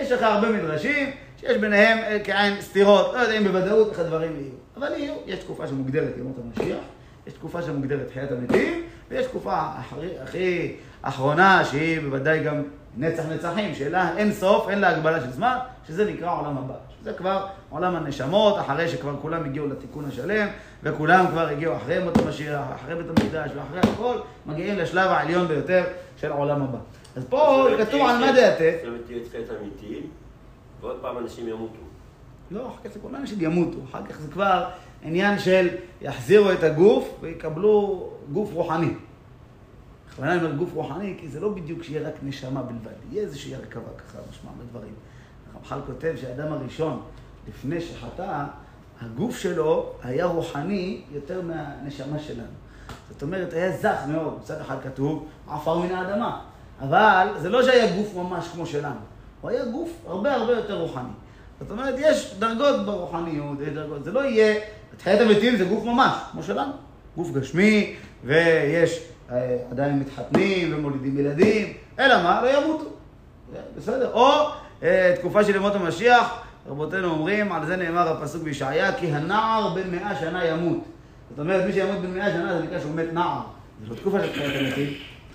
[0.00, 4.52] יש לך הרבה מדרשים שיש ביניהם אה, כעין סתירות, לא יודעים בוודאות איך הדברים יהיו.
[4.76, 6.78] אבל יהיו, יש תקופה שמוגדרת ימות המשיח,
[7.26, 12.62] יש תקופה שמוגדרת תחיית המתים, ויש תקופה הכי, הכי אחרונה, שהיא בוודאי גם
[12.96, 16.74] נצח נצחים, שאלה אין סוף, אין לה הגבלה של זמן, שזה נקרא עולם הבא.
[17.04, 20.48] שזה כבר עולם הנשמות, אחרי שכבר כולם הגיעו לתיקון השלם,
[20.82, 25.84] וכולם כבר הגיעו אחרי מות המשיח, אחרי בית המקדש, ואחרי הכל, מגיעים לשלב העליון ביותר
[26.16, 26.78] של העולם הבא.
[27.16, 28.76] אז פה כתוב על מה דעתך.
[28.80, 30.02] זאת אומרת, תהיה תחיית המתים,
[30.80, 31.80] ועוד פעם אנשים ימותו.
[32.50, 34.64] לא, אחר כך זה כולם שימותו, אחר כך זה כבר
[35.02, 35.68] עניין של
[36.02, 38.94] יחזירו את הגוף ויקבלו גוף רוחני.
[40.08, 43.54] בכוונה אני אומר גוף רוחני, כי זה לא בדיוק שיהיה רק נשמה בלבד, יהיה איזושהי
[43.54, 44.94] הרכבה ככה, משמע בדברים.
[45.68, 47.00] הרמח"ל כותב שהאדם הראשון
[47.48, 48.44] לפני שחטא,
[49.02, 52.46] הגוף שלו היה רוחני יותר מהנשמה שלנו.
[53.10, 54.38] זאת אומרת, היה זך מאוד.
[54.42, 56.40] מצד אחד כתוב, עפר מן האדמה.
[56.80, 59.00] אבל זה לא שהיה גוף ממש כמו שלנו.
[59.40, 61.08] הוא היה גוף הרבה הרבה יותר רוחני.
[61.60, 64.04] זאת אומרת, יש דרגות ברוחניות, יש דרגות.
[64.04, 64.60] זה לא יהיה,
[64.96, 66.72] תחיית המתים זה גוף ממש, כמו שלנו.
[67.16, 69.00] גוף גשמי, ויש
[69.30, 72.42] אה, עדיין מתחתנים ומולידים ילדים, אלא מה?
[72.42, 72.84] לא ימותו.
[73.76, 74.12] בסדר.
[74.12, 74.50] או
[75.18, 76.34] תקופה של ימות המשיח,
[76.68, 80.84] רבותינו אומרים, על זה נאמר הפסוק בישעיה, כי הנער בן מאה שנה ימות.
[81.30, 83.40] זאת אומרת, מי שימות בן מאה שנה זה נקרא שהוא מת נער.
[83.82, 84.32] זה לא תקופה של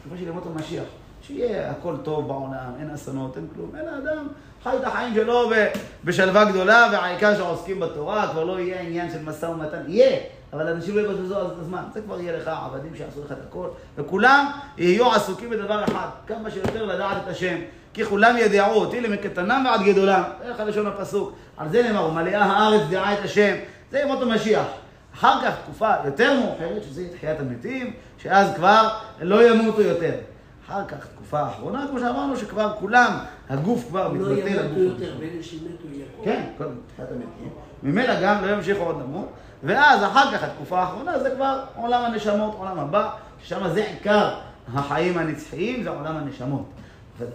[0.02, 0.84] תקופה של ימות המשיח.
[1.30, 4.28] שיהיה הכל טוב בעולם, אין אסונות, אין כלום, אין האדם
[4.64, 5.52] חי את החיים שלו
[6.04, 10.20] בשלווה גדולה, והעיקר שעוסקים בתורה, כבר לא יהיה עניין של משא ומתן, יהיה,
[10.54, 13.38] אבל אנשים לא יבזבזו אז את הזמן, זה כבר יהיה לך עבדים שיעשו לך את
[13.50, 17.56] הכל, וכולם יהיו עסוקים בדבר אחד, כמה שיותר לדעת את השם,
[17.94, 22.82] כי כולם ידעו אותי למקטנם ועד גדולם, איך הלשון הפסוק, על זה נאמר, ומלאה הארץ
[22.90, 23.56] דעה את השם,
[23.92, 24.66] זה ימות המשיח.
[25.16, 28.90] אחר כך, תקופה יותר מאוחרת, שזה תחיית המתים, שאז כבר
[29.22, 30.12] לא ימותו יותר.
[30.70, 33.18] אחר כך, תקופה האחרונה, כמו שאמרנו, שכבר כולם,
[33.50, 34.78] הגוף כבר לא מתבטל, ימותו הגוף...
[34.78, 36.26] יותר, ואלה שמתו יקום.
[36.26, 37.50] כן, קודם תחיית המתים.
[37.84, 39.30] ממילא גם לא ימשיכו עוד למות,
[39.64, 43.10] ואז אחר כך, התקופה האחרונה, זה כבר עולם הנשמות, עולם הבא,
[43.44, 44.30] ששם זה עיקר
[44.74, 46.66] החיים הנצחיים, זה עולם הנשמות.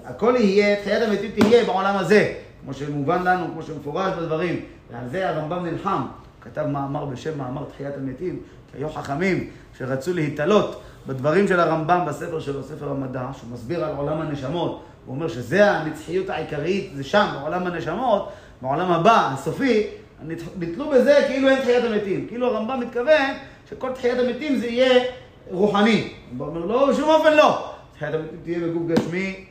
[0.05, 5.29] הכל יהיה, תחיית המתים תהיה בעולם הזה, כמו שמובן לנו, כמו שמפורש בדברים, ועל זה
[5.29, 6.01] הרמב"ם נלחם.
[6.01, 8.43] הוא כתב מאמר בשם מאמר תחיית המתים,
[8.73, 13.95] כי היו חכמים שרצו להתעלות בדברים של הרמב"ם בספר שלו, ספר המדע, שהוא מסביר על
[13.97, 19.87] עולם הנשמות, הוא אומר שזה הנצחיות העיקרית, זה שם, בעולם הנשמות, בעולם הבא, הסופי,
[20.59, 22.27] נתלו בזה כאילו אין תחיית המתים.
[22.29, 23.31] כאילו הרמב"ם מתכוון
[23.71, 25.05] שכל תחיית המתים זה יהיה
[25.51, 26.13] רוחני.
[26.39, 27.73] הוא אומר לא, בשום אופן לא.
[27.95, 29.45] תחיית המתים תהיה בגוף גשמי,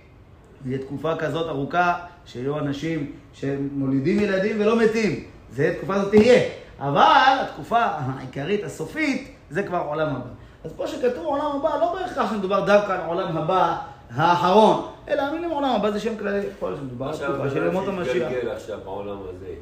[0.63, 1.93] תהיה תקופה כזאת ארוכה,
[2.25, 5.23] שיהיו אנשים שמולידים ילדים ולא מתים.
[5.51, 6.41] זה תקופה הזאת תהיה.
[6.79, 10.42] אבל התקופה העיקרית, הסופית, זה כבר עולם הבא.
[10.63, 13.77] אז פה שכתוב עולם הבא, לא בהכרח שמדובר דווקא על עולם הבא
[14.09, 17.87] האחרון, אלא המילים עולם הבא זה שם כללי, יכול להיות שמדובר על תקופה של ימות
[17.87, 18.31] המשיח.
[18.55, 19.53] עכשיו בעולם הזה,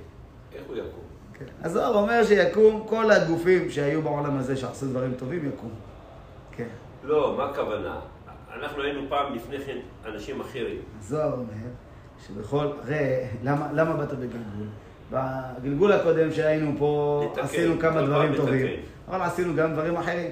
[0.56, 1.04] איך הוא יקום?
[1.34, 1.46] כן.
[1.64, 5.70] הזוהר אומר שיקום כל הגופים שהיו בעולם הזה שעשו דברים טובים, יקום.
[6.52, 6.68] כן.
[7.04, 7.96] לא, מה הכוונה?
[8.60, 10.82] אנחנו היינו פעם לפני כן אנשים אחרים.
[11.00, 11.70] הזוהר אומר
[12.28, 14.68] שבכל, הרי למה, למה באת בגלגול?
[15.12, 18.82] בגלגול הקודם שהיינו פה לתקן, עשינו כמה דברים טובים, לתקן.
[19.10, 20.32] אבל עשינו גם דברים אחרים.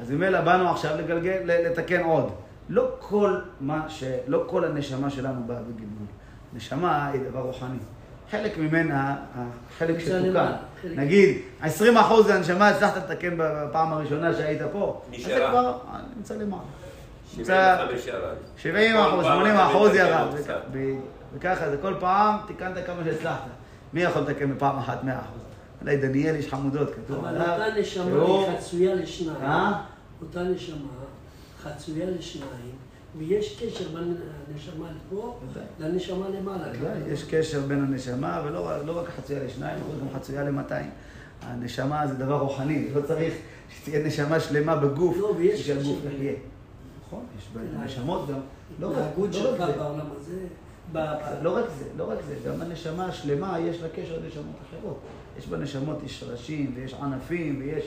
[0.00, 2.32] אז ממילא באנו עכשיו לגלגל, לתקן עוד.
[2.68, 4.04] לא כל מה ש...
[4.26, 6.06] לא כל הנשמה שלנו באה בגלגול.
[6.54, 7.76] נשמה היא דבר רוחני.
[8.30, 9.16] חלק ממנה,
[9.76, 10.52] החלק שתוקן.
[10.84, 11.66] נגיד, 20%
[12.32, 15.00] הנשמה הצלחת לתקן בפעם הראשונה שהיית פה.
[15.04, 15.50] אז זה נשארה.
[15.50, 16.62] כבר אה, נמצא למעלה.
[17.36, 18.34] נמצא- 75 ירד.
[18.56, 20.26] 70 כל אחוז, פעם 80 אתה אחוז ירד.
[21.34, 23.40] וככה זה כל פעם תיקנת כמה שהצלחת.
[23.92, 25.40] מי יכול לתקן בפעם אחת 100 אחוז?
[25.82, 27.52] אולי דניאל איש חמודות, כתוב אבל עליו.
[27.52, 29.36] אותה נשמה היא חצויה לשניים.
[29.42, 29.82] אה?
[30.22, 30.76] אותה נשמה
[31.62, 32.74] חצויה לשניים,
[33.18, 34.16] ויש קשר בין
[34.52, 35.38] הנשמה לפה.
[35.80, 36.64] לנשמה למעלה.
[37.08, 40.90] יש קשר בין הנשמה, ולא רק- לא חצויה לשניים, אבל גם חצויה למאתיים.
[41.42, 43.34] הנשמה זה דבר רוחני, לא צריך
[43.76, 46.08] שתהיה נשמה שלמה בגוף, לא, ויש הגוף קשר.
[46.14, 46.32] יחיה.
[47.06, 47.48] נכון, יש.
[47.54, 48.38] בנשמות גם.
[48.80, 49.72] לא רק- לא רק זה.
[49.78, 50.32] בעולם הזה,
[51.42, 54.98] לא רק זה, לא רק זה, גם הנשמה השלמה יש לה קשר לנשמות אחרות.
[55.38, 57.84] יש בנשמות, יש שרשים, ויש ענפים, ויש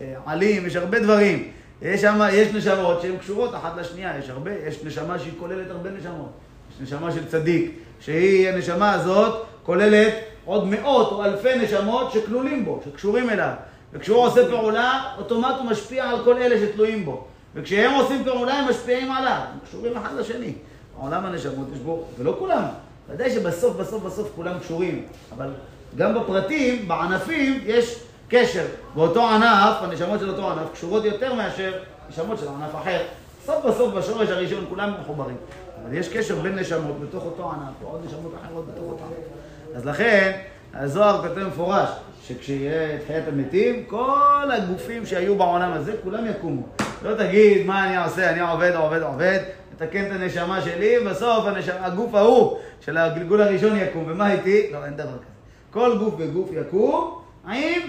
[0.00, 1.50] אה, עלים, יש הרבה דברים.
[1.82, 5.90] יש שם, יש נשמות שהן קשורות אחת לשנייה, יש הרבה, יש נשמה שהיא כוללת הרבה
[5.90, 6.30] נשמות.
[6.70, 12.80] יש נשמה של צדיק, שהיא, הנשמה הזאת, כוללת עוד מאות או אלפי נשמות שכלולים בו,
[12.84, 13.52] שקשורים אליו.
[13.92, 17.24] וכשהוא עושה פעולה, אוטומט הוא משפיע על כל אלה שתלויים בו.
[17.54, 20.52] וכשהם עושים פעולה, הם משפיעים עליו, הם קשורים אחד לשני.
[21.00, 22.62] עולם הנשמות יש בו, ולא כולם.
[23.10, 25.06] ודאי שבסוף, בסוף, בסוף כולם קשורים.
[25.36, 25.50] אבל
[25.96, 28.64] גם בפרטים, בענפים, יש קשר.
[28.94, 31.72] באותו ענף, הנשמות של אותו ענף קשורות יותר מאשר
[32.10, 33.00] נשמות של ענף אחר.
[33.42, 35.36] בסוף בסוף, בשורש הראשון, כולם מחוברים.
[35.84, 39.76] אבל יש קשר בין נשמות בתוך אותו ענף, ועוד נשמות אחרות בתוך אותו ענף.
[39.76, 40.38] אז לכן,
[40.74, 41.88] הזוהר כותב מפורש,
[42.26, 46.62] שכשיהיה תחיית המתים, כל הגופים שהיו בעולם הזה, כולם יקומו.
[47.02, 49.38] לא תגיד, מה אני עושה, אני עובד, עובד, עובד,
[49.82, 54.70] מתקן את הנשמה שלי, ובסוף הנשמה, הגוף ההוא של הגלגול הראשון יקום, ומה איתי?
[54.72, 55.38] לא, אין דבר כזה.
[55.70, 57.82] כל גוף וגוף יקום, עם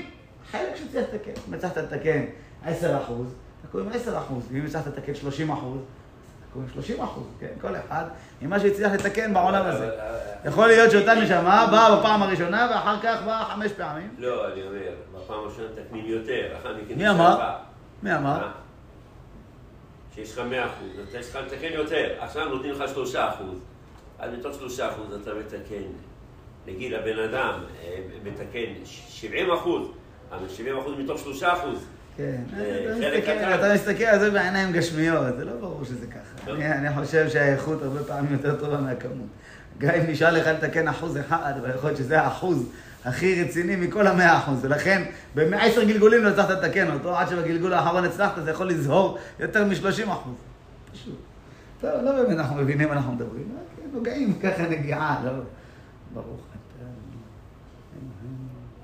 [0.51, 1.31] חלק שצריך לתקן.
[1.49, 2.25] אם הצלחת לתקן
[2.65, 3.27] 10 אחוז,
[3.67, 5.79] תקום עם 10 אחוז, ואם הצלחת לתקן 30 אחוז,
[6.49, 7.47] תקום עם 30 אחוז, כן?
[7.61, 8.03] כל אחד
[8.41, 9.89] עם מה שהצליח לתקן בעולם הזה.
[10.45, 14.09] יכול להיות שאותה נשמה באה בפעם הראשונה, ואחר כך באה חמש פעמים.
[14.17, 16.93] לא, אני אומר, בפעם הראשונה תקנים יותר, אחר מכן...
[16.95, 17.55] מי תשאל אמר?
[18.03, 18.47] מי אמר?
[20.19, 20.25] אה?
[20.25, 22.07] שיש לך 100 אחוז, אתה צריך לתקן יותר.
[22.19, 23.59] עכשיו נותנים לך 3 אחוז,
[24.19, 25.81] אז מתוך 3 אחוז אתה מתקן
[26.67, 29.87] נגיד הבן אדם אה, מתקן 70 אחוז,
[30.31, 31.85] אבל 70 אחוז מתוך 3 אחוז.
[32.17, 36.45] כן, אה, אתה מסתכל- על זה בעיניים גשמיות, זה לא ברור שזה ככה.
[36.45, 36.59] טוב.
[36.59, 39.27] אני חושב שהאיכות הרבה פעמים יותר טובה מהכמות.
[39.77, 42.69] גם אם נשאל לך לתקן אחוז אחד, אבל יכול להיות שזה האחוז
[43.05, 45.03] הכי רציני מכל המאה אחוז, ולכן
[45.35, 50.11] בעשר גלגולים לא הצלחת לתקן אותו, עד שבגלגול האחרון הצלחת, זה יכול לזהור יותר מ-30
[50.11, 50.35] אחוז.
[50.91, 51.19] פשוט.
[51.81, 53.55] טוב, לא באמת אנחנו מבינים מה אנחנו מדברים,
[53.93, 55.31] נוגעים ככה נגיעה, לא...
[56.13, 56.85] ברוך אתה,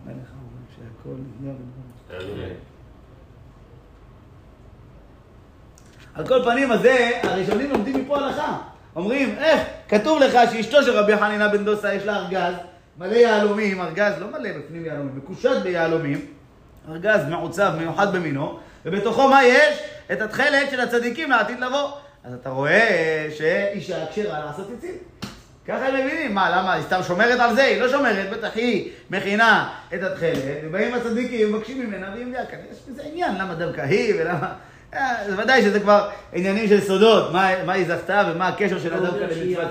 [0.06, 1.54] מלך העולם שהכל נהיה.
[2.12, 2.54] אה,
[6.13, 6.80] על כל פנים, אז
[7.23, 8.58] הראשונים לומדים מפה הלכה.
[8.95, 9.62] אומרים, איך?
[9.88, 12.54] כתוב לך שאשתו של רבי חנינה בן דוסה יש לה ארגז
[12.97, 16.25] מלא יהלומים, ארגז לא מלא בפנים יהלומים, מקושט ביהלומים,
[16.89, 19.79] ארגז מעוצב, מיוחד במינו, ובתוכו מה יש?
[20.12, 21.89] את התכלת של הצדיקים לעתיד לבוא.
[22.23, 25.01] אז אתה רואה שאישה כשרה לעשות ציצית.
[25.67, 27.63] ככה הם מבינים, מה, למה, היא סתם שומרת על זה?
[27.63, 32.65] היא לא שומרת, בטח היא מכינה את התכלת, ובאים הצדיקים, מבקשים ממנה, והיא מביאה, כנראה
[32.71, 34.53] יש בזה עניין, למה דווקא היא, ולמה...
[34.93, 38.97] אה, זה ודאי שזה כבר עניינים של סודות, מה, מה היא זכתה ומה הקשר שלה
[38.97, 39.67] אתה דווקא למצוות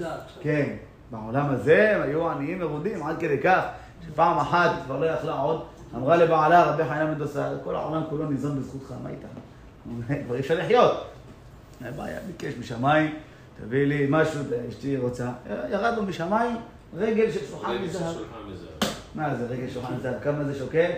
[0.00, 0.42] עכשיו.
[0.42, 0.66] כן,
[1.10, 3.62] בעולם הזה הם היו עניים מרודים, עד כדי כך
[4.06, 8.60] שפעם אחת כבר לא יכלה עוד, אמרה לבעלה, רבי חיינה מדוסה, כל העולם כולו ניזון
[8.60, 9.10] בזכותך, מה
[9.86, 11.06] אומר, כבר אי אפשר לחיות.
[11.84, 13.14] אין בעיה, ביקש משמיים,
[13.60, 15.30] תביא לי משהו, אשתי רוצה.
[15.70, 16.56] ירד לו משמיים
[16.96, 18.16] רגל של שולחן מזהב.
[19.14, 20.14] מה זה רגל שולחן מזהב?
[20.22, 20.90] כמה זה שוקל?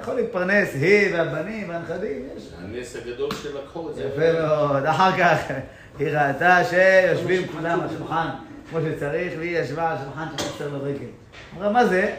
[0.00, 2.52] יכול להתפרנס, היא והבנים והנכדים, יש.
[2.58, 4.04] הנס הגדול של לקחו את זה.
[4.04, 4.84] יפה מאוד.
[4.84, 5.38] אחר כך
[5.98, 8.28] היא ראתה שיושבים כולם על שולחן
[8.70, 11.06] כמו שצריך, והיא ישבה על שולחן שחסר לו רגל.
[11.56, 12.14] אמרה, מה זה?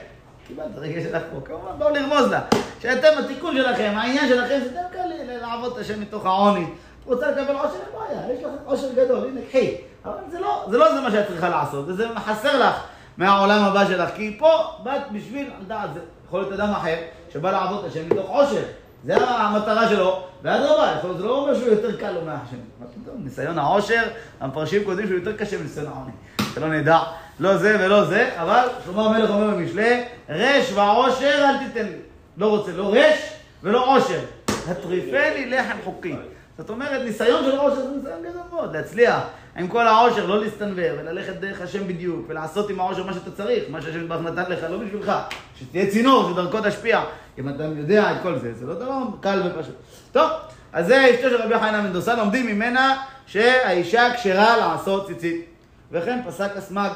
[0.47, 1.41] קיבלת רגל שלך פה.
[1.45, 2.41] כמובן, באו לרמוז לה.
[2.81, 4.97] שאתם, התיקון שלכם, העניין שלכם, זה דווקא
[5.41, 6.63] לעבוד את השם מתוך העוני.
[6.63, 9.75] את רוצה לקבל עושר, אין בעיה, יש לך עושר גדול, הנה, קחי.
[10.05, 12.75] אבל זה לא, זה לא זה מה שאת צריכה לעשות, וזה חסר לך
[13.17, 14.49] מהעולם הבא שלך, כי פה
[14.83, 16.95] באת בשביל, על דעת, זה יכול להיות אדם אחר,
[17.33, 18.63] שבא לעבוד את השם מתוך עושר.
[19.05, 22.57] זה המטרה שלו, ואדרבה, זה לא אומר שהוא יותר קל לו מהשם.
[22.79, 24.03] מה פתאום, ניסיון העושר,
[24.39, 26.11] המפרשים כותבים שהוא יותר קשה מניסיון העוני.
[26.57, 26.99] שלא נדע,
[27.39, 31.97] לא זה ולא זה, אבל שלמה המלך אומר במשלי, רש ועושר אל תיתן לי.
[32.37, 33.19] לא רוצה לא רש
[33.63, 34.19] ולא עושר.
[34.67, 36.15] הטריפני לחם חוקי.
[36.57, 39.19] זאת אומרת, ניסיון של עושר זה ניסיון גדול מאוד, להצליח
[39.57, 43.63] עם כל העושר, לא להסתנוור, וללכת דרך השם בדיוק, ולעשות עם העושר מה שאתה צריך,
[43.69, 45.11] מה שהשם יתברך נתן לך, לא בשבילך,
[45.59, 47.03] שתהיה צינור שדרכו תשפיע.
[47.39, 49.75] אם אתה יודע את כל זה, זה לא דבר קל ופשוט.
[50.11, 50.29] טוב,
[50.73, 55.56] אז זה אשתו של רבי חיינה בן דוסה, לומדים ממנה שהאישה כשרה לעשות ציצית.
[55.91, 56.89] וכן פסק הסמ"ג.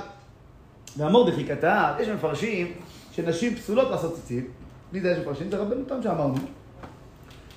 [0.98, 2.74] והמורדכי כתב, יש מפרשים
[3.12, 4.48] שנשים פסולות לעשות ציצית.
[4.94, 5.52] מי זה יש מפרשים?
[5.52, 6.36] זה רבנו תם שאמרנו.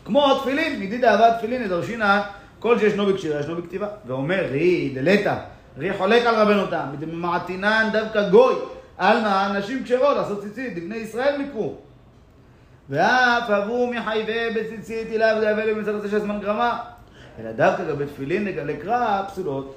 [0.04, 2.20] כמו תפילין, מדיד אהבת תפילין לדרשינא,
[2.58, 3.88] כל שישנו בקשירה ישנו בכתיבה.
[4.06, 5.36] ואומר, רי דלתא,
[5.78, 8.54] רי חולק על רבנו תם, מעטינן דווקא גוי,
[8.98, 11.74] עלמא נשים כשרות לעשות ציצית, דבני ישראל מקרו.
[12.90, 16.78] ואף עבור מחייבי בציצית אליו דאבל במצד הזה של זמן גרמה.
[17.40, 19.76] אלא דווקא לגבי תפילין לגלי קרא פסולות.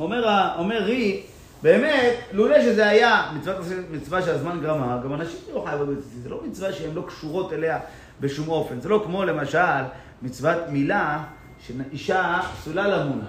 [0.00, 1.22] אומר, אומר רי,
[1.62, 3.56] באמת, לולא שזה היה מצוות,
[3.90, 7.52] מצווה של הזמן גרמה, גם אנשים לא חייבות בציצית, זה לא מצווה שהן לא קשורות
[7.52, 7.78] אליה
[8.20, 8.80] בשום אופן.
[8.80, 9.82] זה לא כמו למשל
[10.22, 11.24] מצוות מילה,
[11.66, 13.20] שאישה פסולה למול.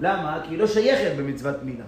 [0.00, 0.40] למה?
[0.44, 1.84] כי היא לא שייכת במצוות מילה.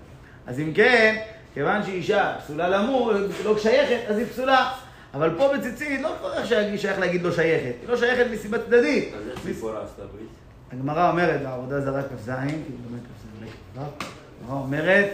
[0.47, 1.17] אז אם כן,
[1.55, 4.71] כיוון שאישה פסולה למול, לא שייכת, אז היא פסולה.
[5.15, 9.15] אבל פה בציצית לא צריך שהיא שייך להגיד לא שייכת, היא לא שייכת מסיבה צדדית.
[9.19, 10.29] אז איך ציפורה עשתה ברית?
[10.73, 15.11] הגמרא אומרת, בעבודה זרה כ"ז, כאילו באמת כ"ז, לא כ"ו, הגמרא אומרת,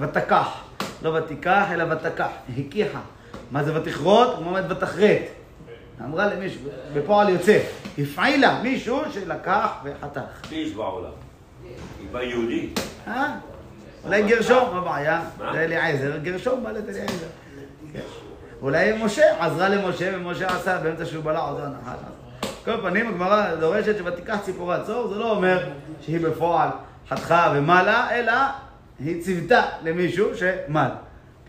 [0.00, 0.48] ותקח,
[1.02, 2.28] לא ותיקח, אלא ותקח,
[2.58, 3.00] הקיחה.
[3.50, 4.34] מה זה ותכרות?
[4.38, 5.22] הוא אומרת ותחרט.
[6.04, 6.60] אמרה למישהו,
[6.94, 7.58] בפועל יוצא,
[7.98, 10.50] הפעילה מישהו שלקח וחתך.
[10.50, 11.10] מי יש בעולם?
[12.00, 12.68] היא באה יהודי.
[13.08, 13.34] אה?
[14.04, 15.22] אולי גרשום, מה הבעיה?
[15.52, 17.26] זה אליעזר, גרשום בא אליעזר.
[17.92, 18.00] כן.
[18.62, 21.96] אולי משה, עזרה למשה, ומשה עשה באמצע שהוא בלע אותו הנחל.
[22.64, 25.68] כל פנים, הגמרא דורשת שוותיקח ציפורה צור, זה לא אומר
[26.00, 26.68] שהיא בפועל
[27.08, 28.32] חתכה ומלה, אלא
[28.98, 30.90] היא ציוותה למישהו שמל.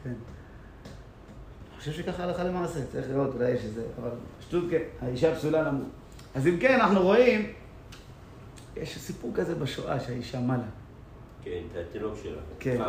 [0.04, 0.10] כן.
[0.10, 4.10] אני חושב שככה הלכה למעשה, צריך לראות, אולי יש איזה, אבל
[4.42, 5.88] שטות כן, האישה פסולה למות.
[6.36, 7.54] אז אם כן, אנחנו רואים,
[8.76, 10.58] יש סיפור כזה בשואה שהאישה מלה.
[11.44, 12.42] כן, את התינוק שלה.
[12.60, 12.82] כן.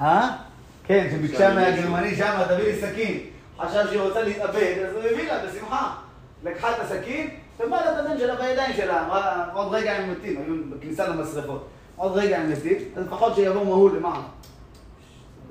[0.00, 0.36] אה?
[0.84, 3.20] כן, שביקשה מהגרמני שם, תביא לי סכין.
[3.58, 5.96] חשב שהיא רוצה להתאבד, אז הוא הביא לה בשמחה.
[6.44, 9.06] לקחה את הסכין, ובא לה את הבן שלה בידיים שלה.
[9.06, 11.66] אמרה, עוד רגע הם מתים, היו בכניסה למשרפות.
[11.96, 14.22] עוד רגע הם מתים, אז לפחות שיבוא מהול למעלה.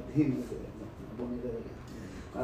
[0.09, 0.55] מדהים איזה...
[1.17, 1.71] בוא נראה רגע.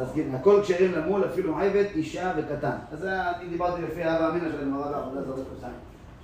[0.02, 2.76] אז כן, הכל כשרים למול, אפילו עבד, אישה וקטן.
[2.92, 5.74] אז אני דיברתי לפי אבא אמינא של הגמרא בעבודה זרה קוסיים.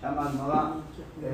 [0.01, 0.65] שם הגמרא,
[1.23, 1.29] אה,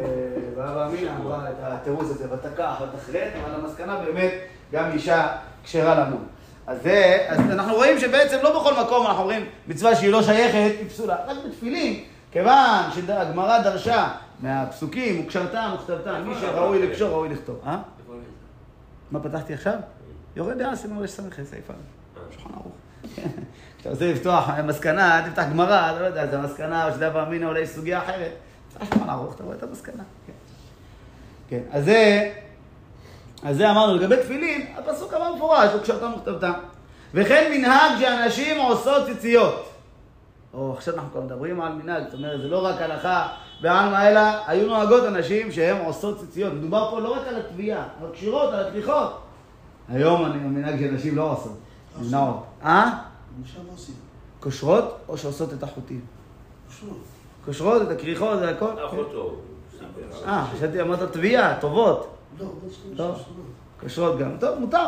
[0.56, 4.32] ואבא אמינא אמרה את התירוץ הזה, ותקח ותחרט, אבל המסקנה באמת
[4.72, 5.28] גם אישה
[5.64, 6.22] כשרה למות.
[6.70, 10.80] אז, זה, אז אנחנו רואים שבעצם לא בכל מקום אנחנו אומרים מצווה שהיא לא שייכת,
[10.80, 11.16] היא פסולה.
[11.28, 17.62] רק בתפילין, כיוון שהגמרא דרשה מהפסוקים, וקשרתם וכתבתם, מי שראוי לקשור ראוי לכתוב.
[17.66, 17.78] אה?
[19.12, 19.74] מה פתחתי עכשיו?
[20.36, 21.74] יורד דעה סימן רס"ח, סעיף א',
[22.32, 22.74] שולחן ערוך.
[23.78, 27.46] כשאתה רוצה לפתוח מסקנה, תפתח גמרא, אתה לא יודע, זה מסקנה, או שזה דבר אמינא,
[27.46, 28.32] אולי סוגיה אחרת.
[28.70, 30.04] תפתח שולחן ערוך, אתה רואה את המסקנה.
[30.28, 30.34] כן.
[31.50, 32.32] כן, אז זה,
[33.44, 36.52] אז זה אמרנו לגבי תפילין, הפסוק אמר מפורש, וקשרתם וכתבתם.
[37.14, 39.70] וכן מנהג שאנשים עושות ציציות.
[40.54, 43.28] או עכשיו אנחנו כבר מדברים על מנהג, זאת אומרת, זה לא רק הלכה
[43.62, 46.54] בעלמא, אלא היו נוהגות אנשים שהן עושות ציציות.
[46.54, 49.22] מדובר פה לא רק על התביעה, על קשירות, על התליחות.
[49.90, 51.58] היום אני המנהג שאנשים לא עושות,
[52.02, 52.44] נמנעות.
[52.64, 52.90] אה?
[53.72, 53.96] עושים.
[54.40, 56.02] קושרות או שעושות את החוטים?
[56.70, 56.98] פשוט.
[57.46, 58.86] קושרות, את הכריכות, זה הכל?
[58.86, 59.36] אחותו.
[60.28, 62.19] אה, חשבתי אמרת תביעה, טובות.
[62.40, 62.46] לא,
[62.96, 63.16] לא לא.
[63.80, 64.32] קושרות גם.
[64.40, 64.86] טוב, מותר.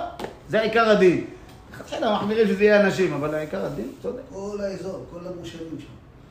[0.50, 1.26] זה עיקר הדין.
[1.74, 4.22] לכתחילה מחמירים שזה יהיה אנשים, אבל עיקר הדין, צודק.
[4.34, 5.88] כל האזור, כל המושבים שם.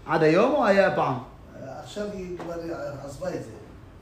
[0.07, 1.19] עד היום או היה פעם?
[1.83, 2.55] עכשיו היא כבר
[3.05, 3.51] עזבה את זה.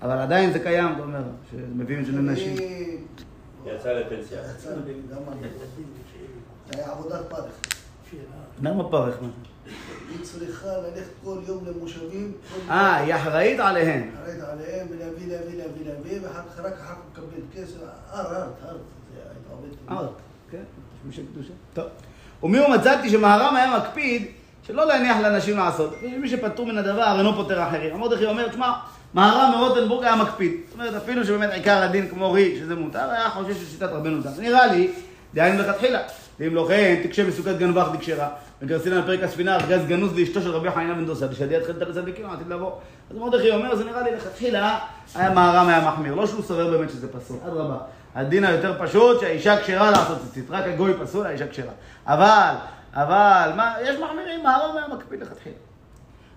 [0.03, 2.57] אבל עדיין זה קיים, אתה אומר, שמביאים את זה לנשים.
[3.67, 4.39] יצא לפנסיה.
[4.51, 4.71] יצא,
[5.11, 5.49] גם אני.
[6.73, 7.53] זה היה עבודת פרך.
[8.63, 9.19] למה פרך?
[10.33, 12.33] צריכה ללכת כל יום למושבים.
[12.71, 12.97] אה.
[12.97, 14.11] היא אחראית עליהם.
[14.27, 17.77] לרדת עליהם ולהביא, להביא, להביא, להביא, ואחר כך רק אחר כך מקבל כסף.
[18.13, 18.27] היית
[19.51, 19.99] עובד.
[19.99, 20.11] ארט,
[20.51, 21.53] כן, יש מי שקדושה.
[21.75, 21.87] טוב.
[22.43, 24.27] ומי הוא מצאתי שמהר"ם היה מקפיד
[24.67, 25.95] שלא להניח לאנשים לעשות.
[26.19, 27.95] מי שפטור מן הדבר אינו פוטר אחרים.
[27.95, 28.73] המרדכי אומר, תשמע,
[29.15, 30.53] מהר"ם מרוטנבורג היה מקפיד.
[30.67, 34.29] זאת אומרת, אפילו שבאמת עיקר הדין כמו רי, שזה מותר, היה חושב ששיטת רבנו תם.
[34.39, 34.91] נראה לי,
[35.35, 36.01] דהיינו לכתחילה.
[36.41, 38.29] ואם לא כן, תקשה מסוכת גנבך דקשרה.
[38.63, 42.49] וגרסינן פרק הספינה, ארגז גנוז לאשתו של רבי חנינא בן דוסה, ושדיעת חלטה לצדיקים, עתיד
[42.49, 42.73] לבוא.
[43.11, 44.79] אז מרדכי אומר, זה נראה לי לכתחילה,
[45.15, 46.15] היה מהר"ם היה מחמיר.
[46.15, 47.77] לא שהוא סובר באמת שזה פסול, אדרבה.
[48.15, 50.51] הדין היותר פשוט, שהאישה כשרה לעשות ציצית.
[50.51, 51.73] רק הגוי פסול, האישה כשרה.
[52.07, 52.55] אבל,
[52.95, 55.57] אבל, מה, יש מחמירים, מהר"ם היה מקפיד לכתחילה.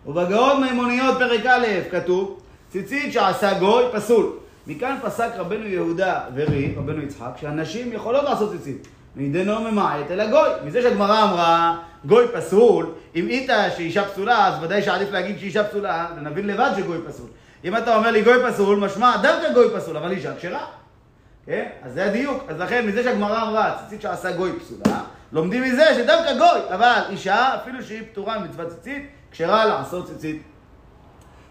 [0.05, 4.31] ובגאון מימוניות פרק א' כתוב, ציצית שעשה גוי פסול.
[4.67, 8.87] מכאן פסק רבנו יהודה ורי, רבנו יצחק, שהנשים יכולות לעשות ציצית.
[9.15, 10.49] מידנו ממעט אלא גוי.
[10.65, 16.07] מזה שהגמרא אמרה, גוי פסול, אם איתה שאישה פסולה, אז ודאי שעדיף להגיד שאישה פסולה,
[16.17, 17.27] ונבין לבד שגוי פסול.
[17.63, 20.65] אם אתה אומר לי גוי פסול, משמע דווקא גוי פסול, אבל אישה כשרה.
[21.45, 21.69] כן?
[21.83, 22.43] אז זה הדיוק.
[22.47, 27.55] אז לכן, מזה שהגמרא אמרה, ציצית שעשה גוי פסולה, לומדים מזה שדווקא גוי, אבל אישה,
[27.55, 30.41] אפילו שהיא פטורה ממצוות ציצית, כשרה לעשות ציצית.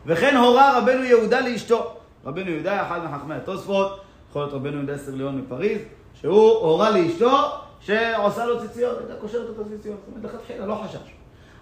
[0.07, 1.97] וכן הורה רבנו יהודה לאשתו.
[2.25, 5.81] רבנו יהודה, אחד מחכמי התוספות, יכול להיות רבנו יהודה סרליון מפריז,
[6.15, 7.51] שהוא הורה לאשתו
[7.81, 10.01] שעושה לו ציציות, הייתה קושרת אותו ציציות.
[10.07, 11.11] זאת אומרת, לכתחילה, לא חשש.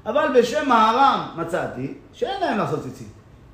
[0.06, 3.08] אבל בשם מהר"ם מצאתי שאין להם לעשות ציצית.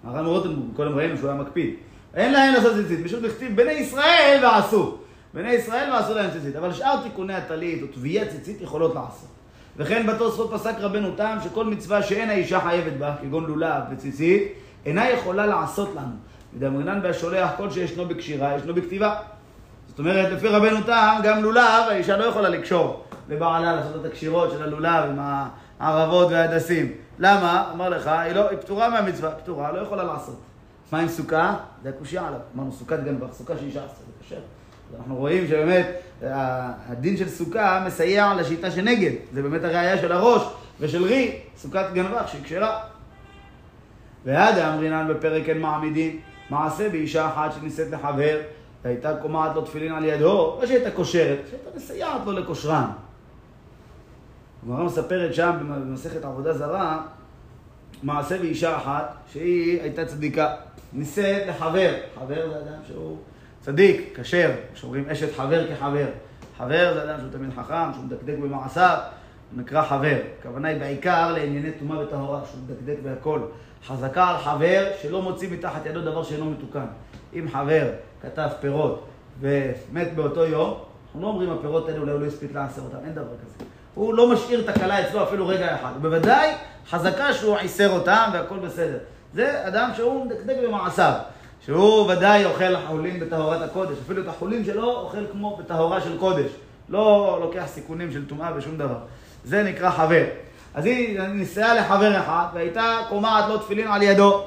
[0.04, 1.74] מהר"ם רוטנבורג, קודם ראינו שהוא היה מקפיד.
[2.14, 4.98] אין להם לעשות ציצית, משום דכתיב בני ישראל ועשו.
[5.34, 6.56] בני ישראל ועשו להם ציצית.
[6.56, 9.28] אבל שאר תיקוני הטלית או תביעת ציצית יכולות לעשות.
[9.76, 14.52] וכן בתוספות פסק רבנו תם שכל מצווה שאין האישה חייבת בה, כגון לולב וציצית,
[14.86, 16.14] אינה יכולה לעשות לנו.
[16.54, 19.16] ודאמרינן בהשולח כל שישנו בקשירה, ישנו בכתיבה.
[19.94, 24.50] זאת אומרת, לפי רבנו תם, גם לולב, האישה לא יכולה לקשור לבעלה לעשות את הקשירות
[24.50, 25.18] של הלולב עם
[25.80, 26.92] הערבות וההדסים.
[27.18, 27.70] למה?
[27.74, 30.40] אמר לך, היא, לא, היא פטורה מהמצווה, פטורה, לא יכולה לעשות.
[30.92, 31.54] מה עם סוכה?
[31.82, 32.40] זה הקושייה עליו.
[32.56, 34.36] אמרנו, סוכת גנבך, סוכה שאישה עשתה, זה.
[34.36, 35.86] אז אנחנו רואים שבאמת
[36.24, 39.10] ה- הדין של סוכה מסייע לשיטה שנגד.
[39.32, 40.42] זה באמת הראייה של הראש
[40.80, 42.80] ושל רי, סוכת גנבך שהיא כשרה.
[44.24, 46.18] ועד אמרינן בפרק אין מעמידין,
[46.50, 48.38] מעשה באישה אחת שנישאת לחבר,
[48.84, 52.90] והייתה קומעת לו תפילין על ידו, לא שהייתה קושרת, שהייתה מסייעת לו לקושרן.
[54.62, 57.02] הגמרא מספרת שם במסכת עבודה זרה,
[58.02, 60.54] מעשה באישה אחת שהיא הייתה צדיקה,
[60.92, 63.16] נישאת לחבר, חבר זה אדם שהוא
[63.60, 66.06] צדיק, כשר, שאומרים אשת חבר כחבר.
[66.58, 68.98] חבר זה אדם שהוא תמיד חכם, שהוא מדקדק במעשיו,
[69.56, 70.18] נקרא חבר.
[70.40, 73.40] הכוונה היא בעיקר לענייני טומאה וטהרה, שהוא מדקדק בהכל.
[73.86, 76.86] חזקה על חבר שלא מוציא מתחת ידו דבר שאינו מתוקן.
[77.34, 77.86] אם חבר
[78.22, 79.06] כתב פירות
[79.40, 80.74] ומת באותו יום,
[81.06, 83.64] אנחנו לא אומרים הפירות האלה אולי הוא לא הספיק לעשר אותם, אין דבר כזה.
[83.94, 85.92] הוא לא משאיר את הכלה אצלו אפילו רגע אחד.
[85.96, 86.52] ובוודאי
[86.90, 88.98] חזקה שהוא עיסר אותם והכל בסדר.
[89.34, 91.12] זה אדם שהוא מדקדק במעשיו.
[91.64, 96.50] שהוא ודאי אוכל חולים בטהרת הקודש, אפילו את החולים שלו אוכל כמו בטהרה של קודש.
[96.88, 98.98] לא לוקח סיכונים של טומאה ושום דבר.
[99.44, 100.24] זה נקרא חבר.
[100.74, 104.42] אז היא נישאה לחבר אחד, והייתה קומעת לו תפילין על ידו.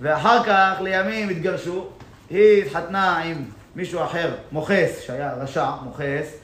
[0.00, 1.86] ואחר כך, לימים התגרשו,
[2.30, 3.44] היא התחתנה עם
[3.76, 6.36] מישהו אחר, מוכס, שהיה רשע, מוכס,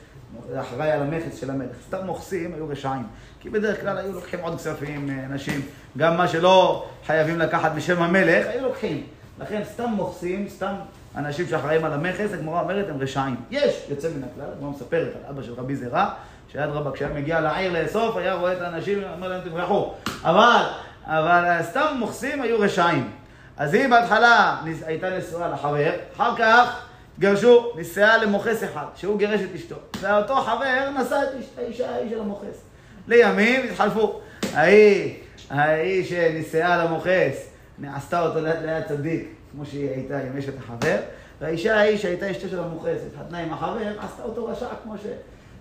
[0.61, 1.77] אחראי על המכס של המלך.
[1.87, 3.07] סתם מוכסים היו רשעים.
[3.41, 5.61] כי בדרך כלל היו לוקחים עוד כספים, אה, נשים.
[5.99, 9.07] גם מה שלא חייבים לקחת בשם המלך, היו לוקחים.
[9.41, 10.75] לכן סתם מוכסים, סתם
[11.17, 13.37] אנשים שאחראים על המכס, הגמרא אומרת הם רשעים.
[13.51, 16.07] יש יוצא מן הכלל, הגמרא מספרת על אבא של רבי זירא,
[16.49, 19.95] שאדרבה, כשהיה מגיע לעיר לאסוף, היה רואה את האנשים, אומר להם תברחו.
[20.25, 20.63] אבל,
[21.05, 23.11] אבל סתם מוכסים היו רשעים.
[23.59, 29.55] אז היא בהתחלה הייתה נשואה לחבר, אחר כך התגרשו, נישאה למוכס אחד, שהוא גירש את
[29.55, 29.77] אשתו.
[30.01, 32.63] ואותו חבר נשא את אשת- האישה ההיא של המוכס.
[33.09, 34.21] לימים התחלפו.
[34.55, 35.15] ההיא,
[35.51, 37.49] ההיא שנישאה למוכס,
[37.97, 40.97] עשתה אותו ליד ליד צדיק, כמו שהיא הייתה עם אשת החבר,
[41.41, 45.07] והאישה ההיא שהייתה אשתו של המוכס, התחתנה עם החבר, עשתה אותו רשע כמו ש...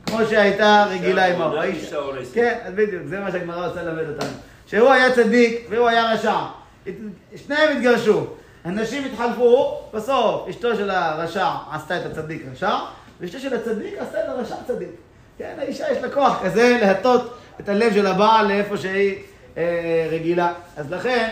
[0.05, 1.25] כמו שהייתה רגילה
[1.63, 2.33] אישה אונסת.
[2.33, 4.29] כן, בדיוק, זה מה שהגמרא רוצה ללמד אותנו.
[4.67, 6.35] שהוא היה צדיק והוא היה רשע.
[7.35, 8.25] שניהם התגרשו.
[8.63, 12.75] הנשים התחלפו, בסוף אשתו של הרשע עשתה את הצדיק רשע,
[13.21, 14.89] ואשתו של הצדיק עשתה את הרשע צדיק.
[15.37, 19.15] כן, האישה יש לה כוח כזה להטות את הלב של הבעל לאיפה שהיא
[19.57, 20.53] אה, רגילה.
[20.77, 21.29] אז לכן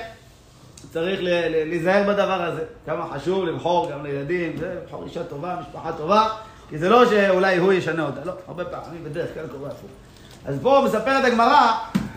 [0.92, 1.20] צריך
[1.68, 2.64] להיזהר בדבר הזה.
[2.86, 6.30] כמה חשוב לבחור גם לילדים, זה, לבחור אישה טובה, משפחה טובה,
[6.70, 9.90] כי זה לא שאולי הוא ישנה אותה, לא, הרבה פעמים בדרך כלל קורה הפוך.
[10.46, 11.72] אז פה מספרת הגמרא,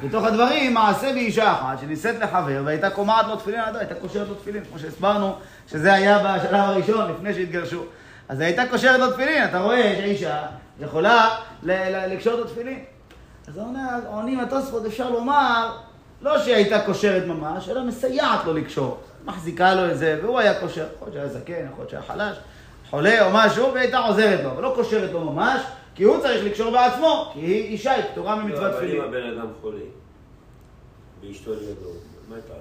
[0.04, 4.34] בתוך הדברים, מעשה באישה אחת שנישאת לחבר והייתה קומעת לו תפילין, עד- הייתה קושרת לו
[4.34, 5.34] תפילין, כמו שהסברנו,
[5.70, 7.82] שזה היה בשלב הראשון, לפני שהתגרשו.
[8.28, 10.42] אז הייתה קושרת לו תפילין, אתה רואה שהאישה
[10.80, 11.28] יכולה
[12.08, 12.78] לקשור לו תפילין.
[13.48, 13.58] אז
[14.06, 15.72] עונים התוספות, אפשר לומר,
[16.22, 18.98] לא שהיא הייתה קושרת ממש, אלא מסייעת לו לקשור.
[19.24, 22.36] מחזיקה לו את זה, והוא היה קושר, יכול להיות שהיה זקן, יכול להיות שהיה חלש,
[22.90, 25.60] חולה או משהו, והיא הייתה עוזרת לו, אבל לא קושרת לו ממש,
[25.96, 28.96] כי הוא צריך לקשור בעצמו, כי היא אישה, היא פטורה ממצוות לא, אבל תפילין.
[28.96, 29.78] אם הבן אדם חולה,
[31.22, 31.90] ואשתו לידו,
[32.28, 32.60] מה תעשה?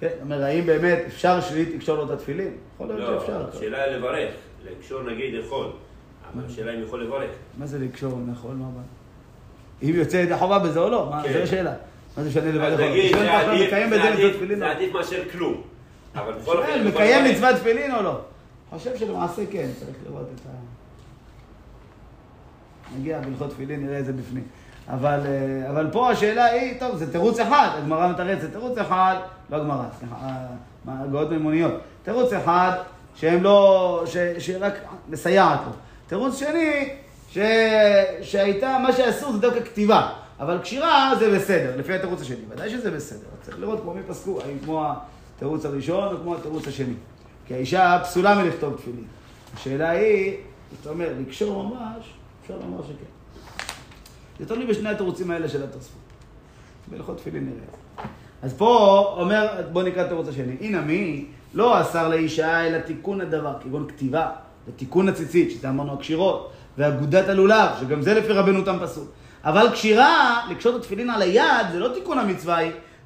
[0.00, 2.52] כן, אומר, האם באמת אפשר שהיא תקשור לו את התפילין?
[2.74, 3.46] יכול להיות לא, שאפשר.
[3.56, 4.30] השאלה היא לברך.
[4.70, 5.66] לקשור נגיד יכול,
[6.34, 7.30] אבל השאלה אם יכול לברך.
[7.58, 8.84] מה זה לקשור נכון, מה הבעיה?
[9.82, 11.32] אם יוצא ידי חובה בזה או לא, מה, כן.
[11.32, 11.74] זו השאלה.
[12.16, 12.76] מה זה משנה?
[12.76, 13.46] נגיד, השאלה
[13.90, 14.66] זה עדיף- לא.
[14.66, 15.62] עדיף מאשר כלום.
[16.14, 17.36] אבל בכל אופן, מקיים לברך.
[17.36, 18.18] מצוות תפילין או לא?
[18.70, 20.50] חושב שלמעשה כן, צריך לראות את ה...
[22.98, 24.44] נגיע בהלכות תפילין, נראה את זה בפנים.
[24.88, 29.16] אבל, אה, אבל פה השאלה היא, טוב, זה תירוץ אחד, הגמרא מתרצת, תירוץ אחד,
[29.50, 30.46] לא הגמרא, סליחה, אה,
[30.86, 31.74] הגאות מימוניות.
[32.02, 32.72] תירוץ אחד,
[33.14, 34.74] שהם לא, ש, שרק
[35.08, 35.72] מסייעת לו.
[36.06, 36.88] תירוץ שני,
[37.30, 37.38] ש,
[38.22, 42.36] שהייתה, מה שאסור זה דווקא כתיבה, אבל קשירה זה בסדר, לפי התירוץ השני.
[42.48, 44.92] ודאי שזה בסדר, צריך לראות כמו מי פסקו, האם כמו
[45.36, 46.94] התירוץ הראשון או כמו התירוץ השני.
[47.46, 49.04] כי האישה פסולה מלכתוב תפילין.
[49.54, 50.36] השאלה היא,
[50.76, 52.12] זאת אומרת, לקשור ממש,
[52.42, 53.74] אפשר לומר שכן.
[54.38, 56.00] זה תלוי בשני התירוצים האלה של התוספות.
[56.88, 58.06] בהלכות תפילין נראה.
[58.42, 60.56] אז פה אומר, בוא נקרא התירוץ השני.
[60.60, 64.30] הנה מי לא אסר לאישה אלא תיקון הדבר, כגון כתיבה,
[64.68, 69.10] ותיקון הציצית, שזה אמרנו הקשירות, ואגודת הלולב, שגם זה לפי רבנו תם פסוק.
[69.44, 72.58] אבל קשירה, לקשות את התפילין על היד, זה לא תיקון המצווה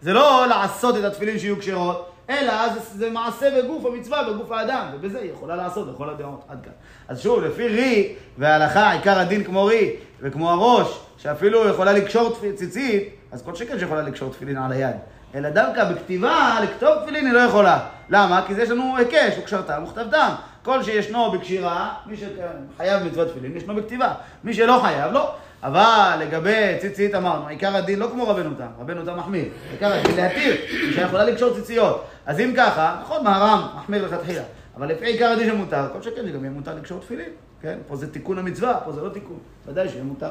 [0.03, 4.87] זה לא לעשות את התפילין שיהיו כשרות, אלא זה, זה מעשה בגוף המצווה, בגוף האדם,
[4.95, 6.73] ובזה היא יכולה לעשות בכל הדעות, עד כאן.
[7.09, 12.57] אז שוב, לפי רי וההלכה, עיקר הדין כמו רי, וכמו הראש, שאפילו יכולה לקשור תפ-
[12.57, 14.97] ציצית, אז כל שכן שיכולה לקשור תפילין על היד.
[15.35, 17.79] אלא דווקא בכתיבה, לכתוב תפילין היא לא יכולה.
[18.09, 18.43] למה?
[18.47, 20.29] כי יש לנו היקש, וקשרתם וכתבתם.
[20.63, 24.15] כל שישנו בקשירה, מי שחייב מצוות תפילין, ישנו בכתיבה.
[24.45, 25.35] מי שלא חייב, לא.
[25.67, 29.45] אבל לגבי ציצית אמרנו, עיקר הדין לא כמו רבנו תם, רבנו תם מחמיר.
[29.73, 32.05] עיקר הדין להתיר, אישה יכולה לקשור ציציות.
[32.27, 34.43] אז אם ככה, נכון, מהר"ם מחמיר לכתחילה.
[34.77, 37.29] אבל לפי עיקר הדין שמותר, כל שכן שגם יהיה מותר לקשור תפילין.
[37.61, 37.79] כן?
[37.89, 39.39] פה זה תיקון המצווה, פה זה לא תיקון.
[39.67, 40.31] ודאי שיהיה מותר.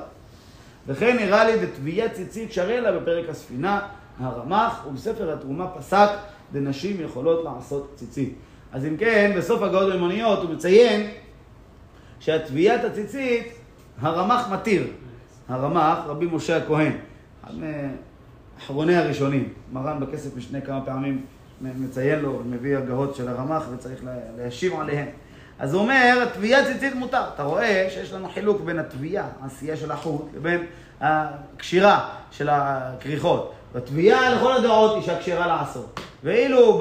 [0.87, 3.79] וכן נראה לי דתביית ציצית שריה לה בפרק הספינה,
[4.19, 6.09] הרמ"ח, ובספר התרומה פסק,
[6.51, 8.33] דנשים יכולות לעשות ציצית.
[8.73, 11.11] אז אם כן, בסוף הגאות מימוניות הוא מציין
[12.19, 13.53] שהתביית הציצית,
[14.01, 14.87] הרמ"ח מתיר.
[15.49, 16.91] הרמ"ח, רבי משה הכהן,
[17.45, 17.53] אחד
[18.59, 19.53] מאחרוני הראשונים.
[19.73, 21.25] מרן בכסף משנה כמה פעמים
[21.61, 25.07] מציין לו ומביא הגהות של הרמ"ח וצריך לה- להשיב עליהן.
[25.59, 27.21] אז הוא אומר, תביעת ציצית מותר.
[27.35, 30.65] אתה רואה שיש לנו חילוק בין התביעה, העשייה של החוט, לבין
[31.01, 33.53] הקשירה של הכריכות.
[33.75, 35.99] בתביעה לכל הדעות היא שהכשרה לעשות.
[36.23, 36.79] ואילו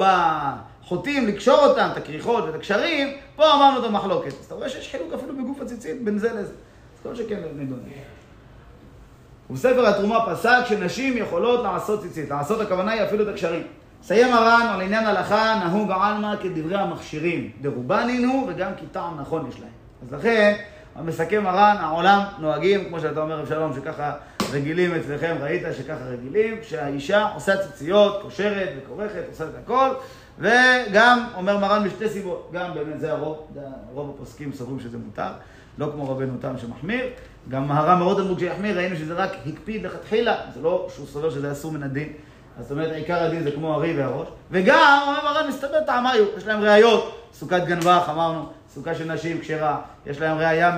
[0.83, 4.27] בחוטים לקשור אותם, את הכריכות ואת הקשרים, פה אמרנו את המחלוקת.
[4.39, 6.39] אז אתה רואה שיש חילוק אפילו בגוף הציצית בין זה לזה.
[6.41, 6.53] אז
[7.03, 7.79] כל שכן נדון.
[9.49, 12.29] ובספר התרומה פסק שנשים יכולות לעשות ציצית.
[12.29, 13.63] לעשות הכוונה היא אפילו את הקשרים.
[14.03, 17.51] סיים הר"ן על עניין הלכה נהוג עלמא כדברי המכשירים.
[17.61, 19.69] דרובנין הוא וגם כי טעם נכון יש להם.
[20.07, 20.55] אז לכן,
[21.03, 24.13] מסכם הר"ן, העולם נוהגים, כמו שאתה אומר אבשלום, שככה
[24.51, 29.89] רגילים אצלכם, ראית שככה רגילים, שהאישה עושה ציציות, קושרת וכורכת, עושה את הכל,
[30.39, 33.47] וגם, אומר מרן משתי סיבות, גם באמת זה הרוב,
[33.93, 35.31] רוב הפוסקים סוברים שזה מותר,
[35.77, 37.05] לא כמו רבנו תם שמחמיר,
[37.49, 41.71] גם מהר"ם אמרו כשיחמיר, ראינו שזה רק הקפיד לכתחילה, זה לא שהוא סובר שזה אסור
[41.71, 42.13] מן הדין.
[42.59, 44.27] אז זאת אומרת, עיקר הדין זה כמו הרי והראש.
[44.51, 47.21] וגם, אומר מרן, מסתבר טעמיו, יש להם ראיות.
[47.33, 49.81] סוכת גנבך, אמרנו, סוכה של נשים כשרה.
[50.05, 50.75] יש להם ראייה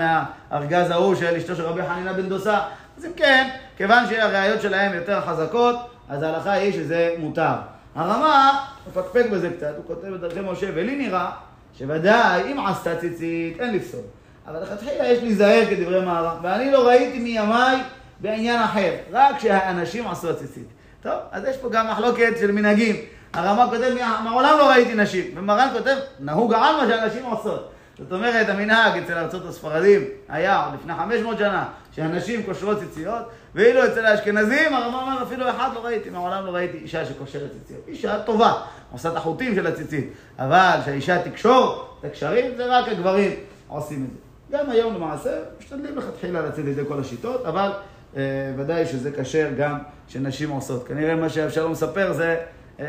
[0.52, 2.60] מהארגז ההוא של אשתו של רבי חנינה בן דוסה.
[2.98, 5.76] אז אם כן, כיוון שהראיות שלהם יותר חזקות,
[6.10, 7.54] אז ההלכה היא שזה מותר.
[7.96, 11.32] הרמה מפקפק בזה קצת, הוא כותב בדרכי משה, ולי נראה
[11.78, 14.02] שוודאי, אם עשתה ציצית, אין לפסול.
[14.48, 17.78] אבל לכתחילה יש להיזהר כדברי מערב, ואני לא ראיתי מימיי
[18.20, 20.68] בעניין אחר, רק שהאנשים עשו הציצית.
[21.02, 22.96] טוב, אז יש פה גם מחלוקת של מנהגים.
[23.34, 27.72] הרמ"א כותב, מעולם לא ראיתי נשים, ומרן כותב, נהוג העלמא שהנשים עושות.
[27.98, 33.24] זאת אומרת, המנהג אצל ארצות הספרדים היה עוד לפני 500 שנה, שהנשים קושרות ציציות,
[33.56, 37.82] ואילו אצל האשכנזים, הרמ"א אומר, אפילו אחד לא ראיתי, מעולם לא ראיתי אישה שקושרת ציציות.
[37.88, 38.54] אישה טובה,
[38.92, 43.32] עושה את החוטים של הציצית, אבל שהאישה תקשור את הקשרים, זה רק הגברים
[43.68, 44.27] עושים את זה.
[44.52, 45.30] גם היום למעשה,
[45.60, 47.72] משתדלים לכתחילה לצאת לידי כל השיטות, אבל
[48.18, 49.78] אה, ודאי שזה כשר גם
[50.08, 50.88] שנשים עושות.
[50.88, 52.36] כנראה מה שאבשלום מספר זה
[52.80, 52.86] אה,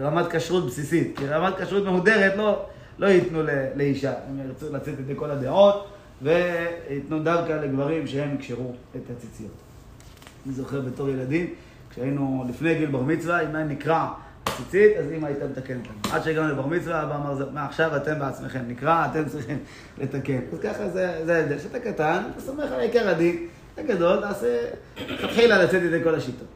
[0.00, 2.66] רמת כשרות בסיסית, כי רמת כשרות מהודרת לא,
[2.98, 3.42] לא ייתנו
[3.76, 5.88] לאישה, הם ירצו לצאת לידי כל הדעות,
[6.22, 9.52] וייתנו דווקא לגברים שהם יקשרו את הציציות.
[10.46, 11.54] אני זוכר בתור ילדים,
[11.90, 14.12] כשהיינו לפני גיל בר מצווה, אם היה נקרע
[14.56, 16.14] ציצית, אז אמא הייתה מתקנת לנו.
[16.14, 19.58] עד שהגענו לבר מצווה, אבא אמר, "זה- מעכשיו אתם בעצמכם נקרע, אתם צריכים
[19.98, 20.38] לתקן.
[20.52, 21.58] אז ככה זה זה ההבדל.
[21.58, 24.58] כשאתה קטן, אתה סומך על עיקר הדין, אתה גדול, תעשה,
[25.22, 26.46] תתחילה לצאת ידי כל השיטות.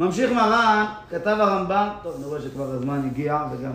[0.00, 3.72] ממשיך מרן, כתב הרמב"ם, טוב, אני רואה שכבר הזמן הגיע וגם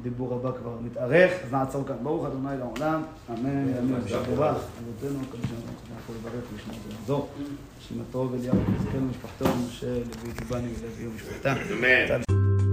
[0.00, 1.96] הדיבור הבא כבר מתארך, אז נעצור כאן.
[2.02, 4.08] ברוך ה' לעולם, אמן, אמן.
[4.08, 5.38] שברך, אבותינו, הוא,
[5.96, 7.28] אנחנו לברך ולשמוע ולעזור.
[7.88, 11.52] שימתו ואליהו, יזכנו משפחתו, משה, לוי, קיבני ולוי ומשפחתה.
[11.52, 12.65] אמן.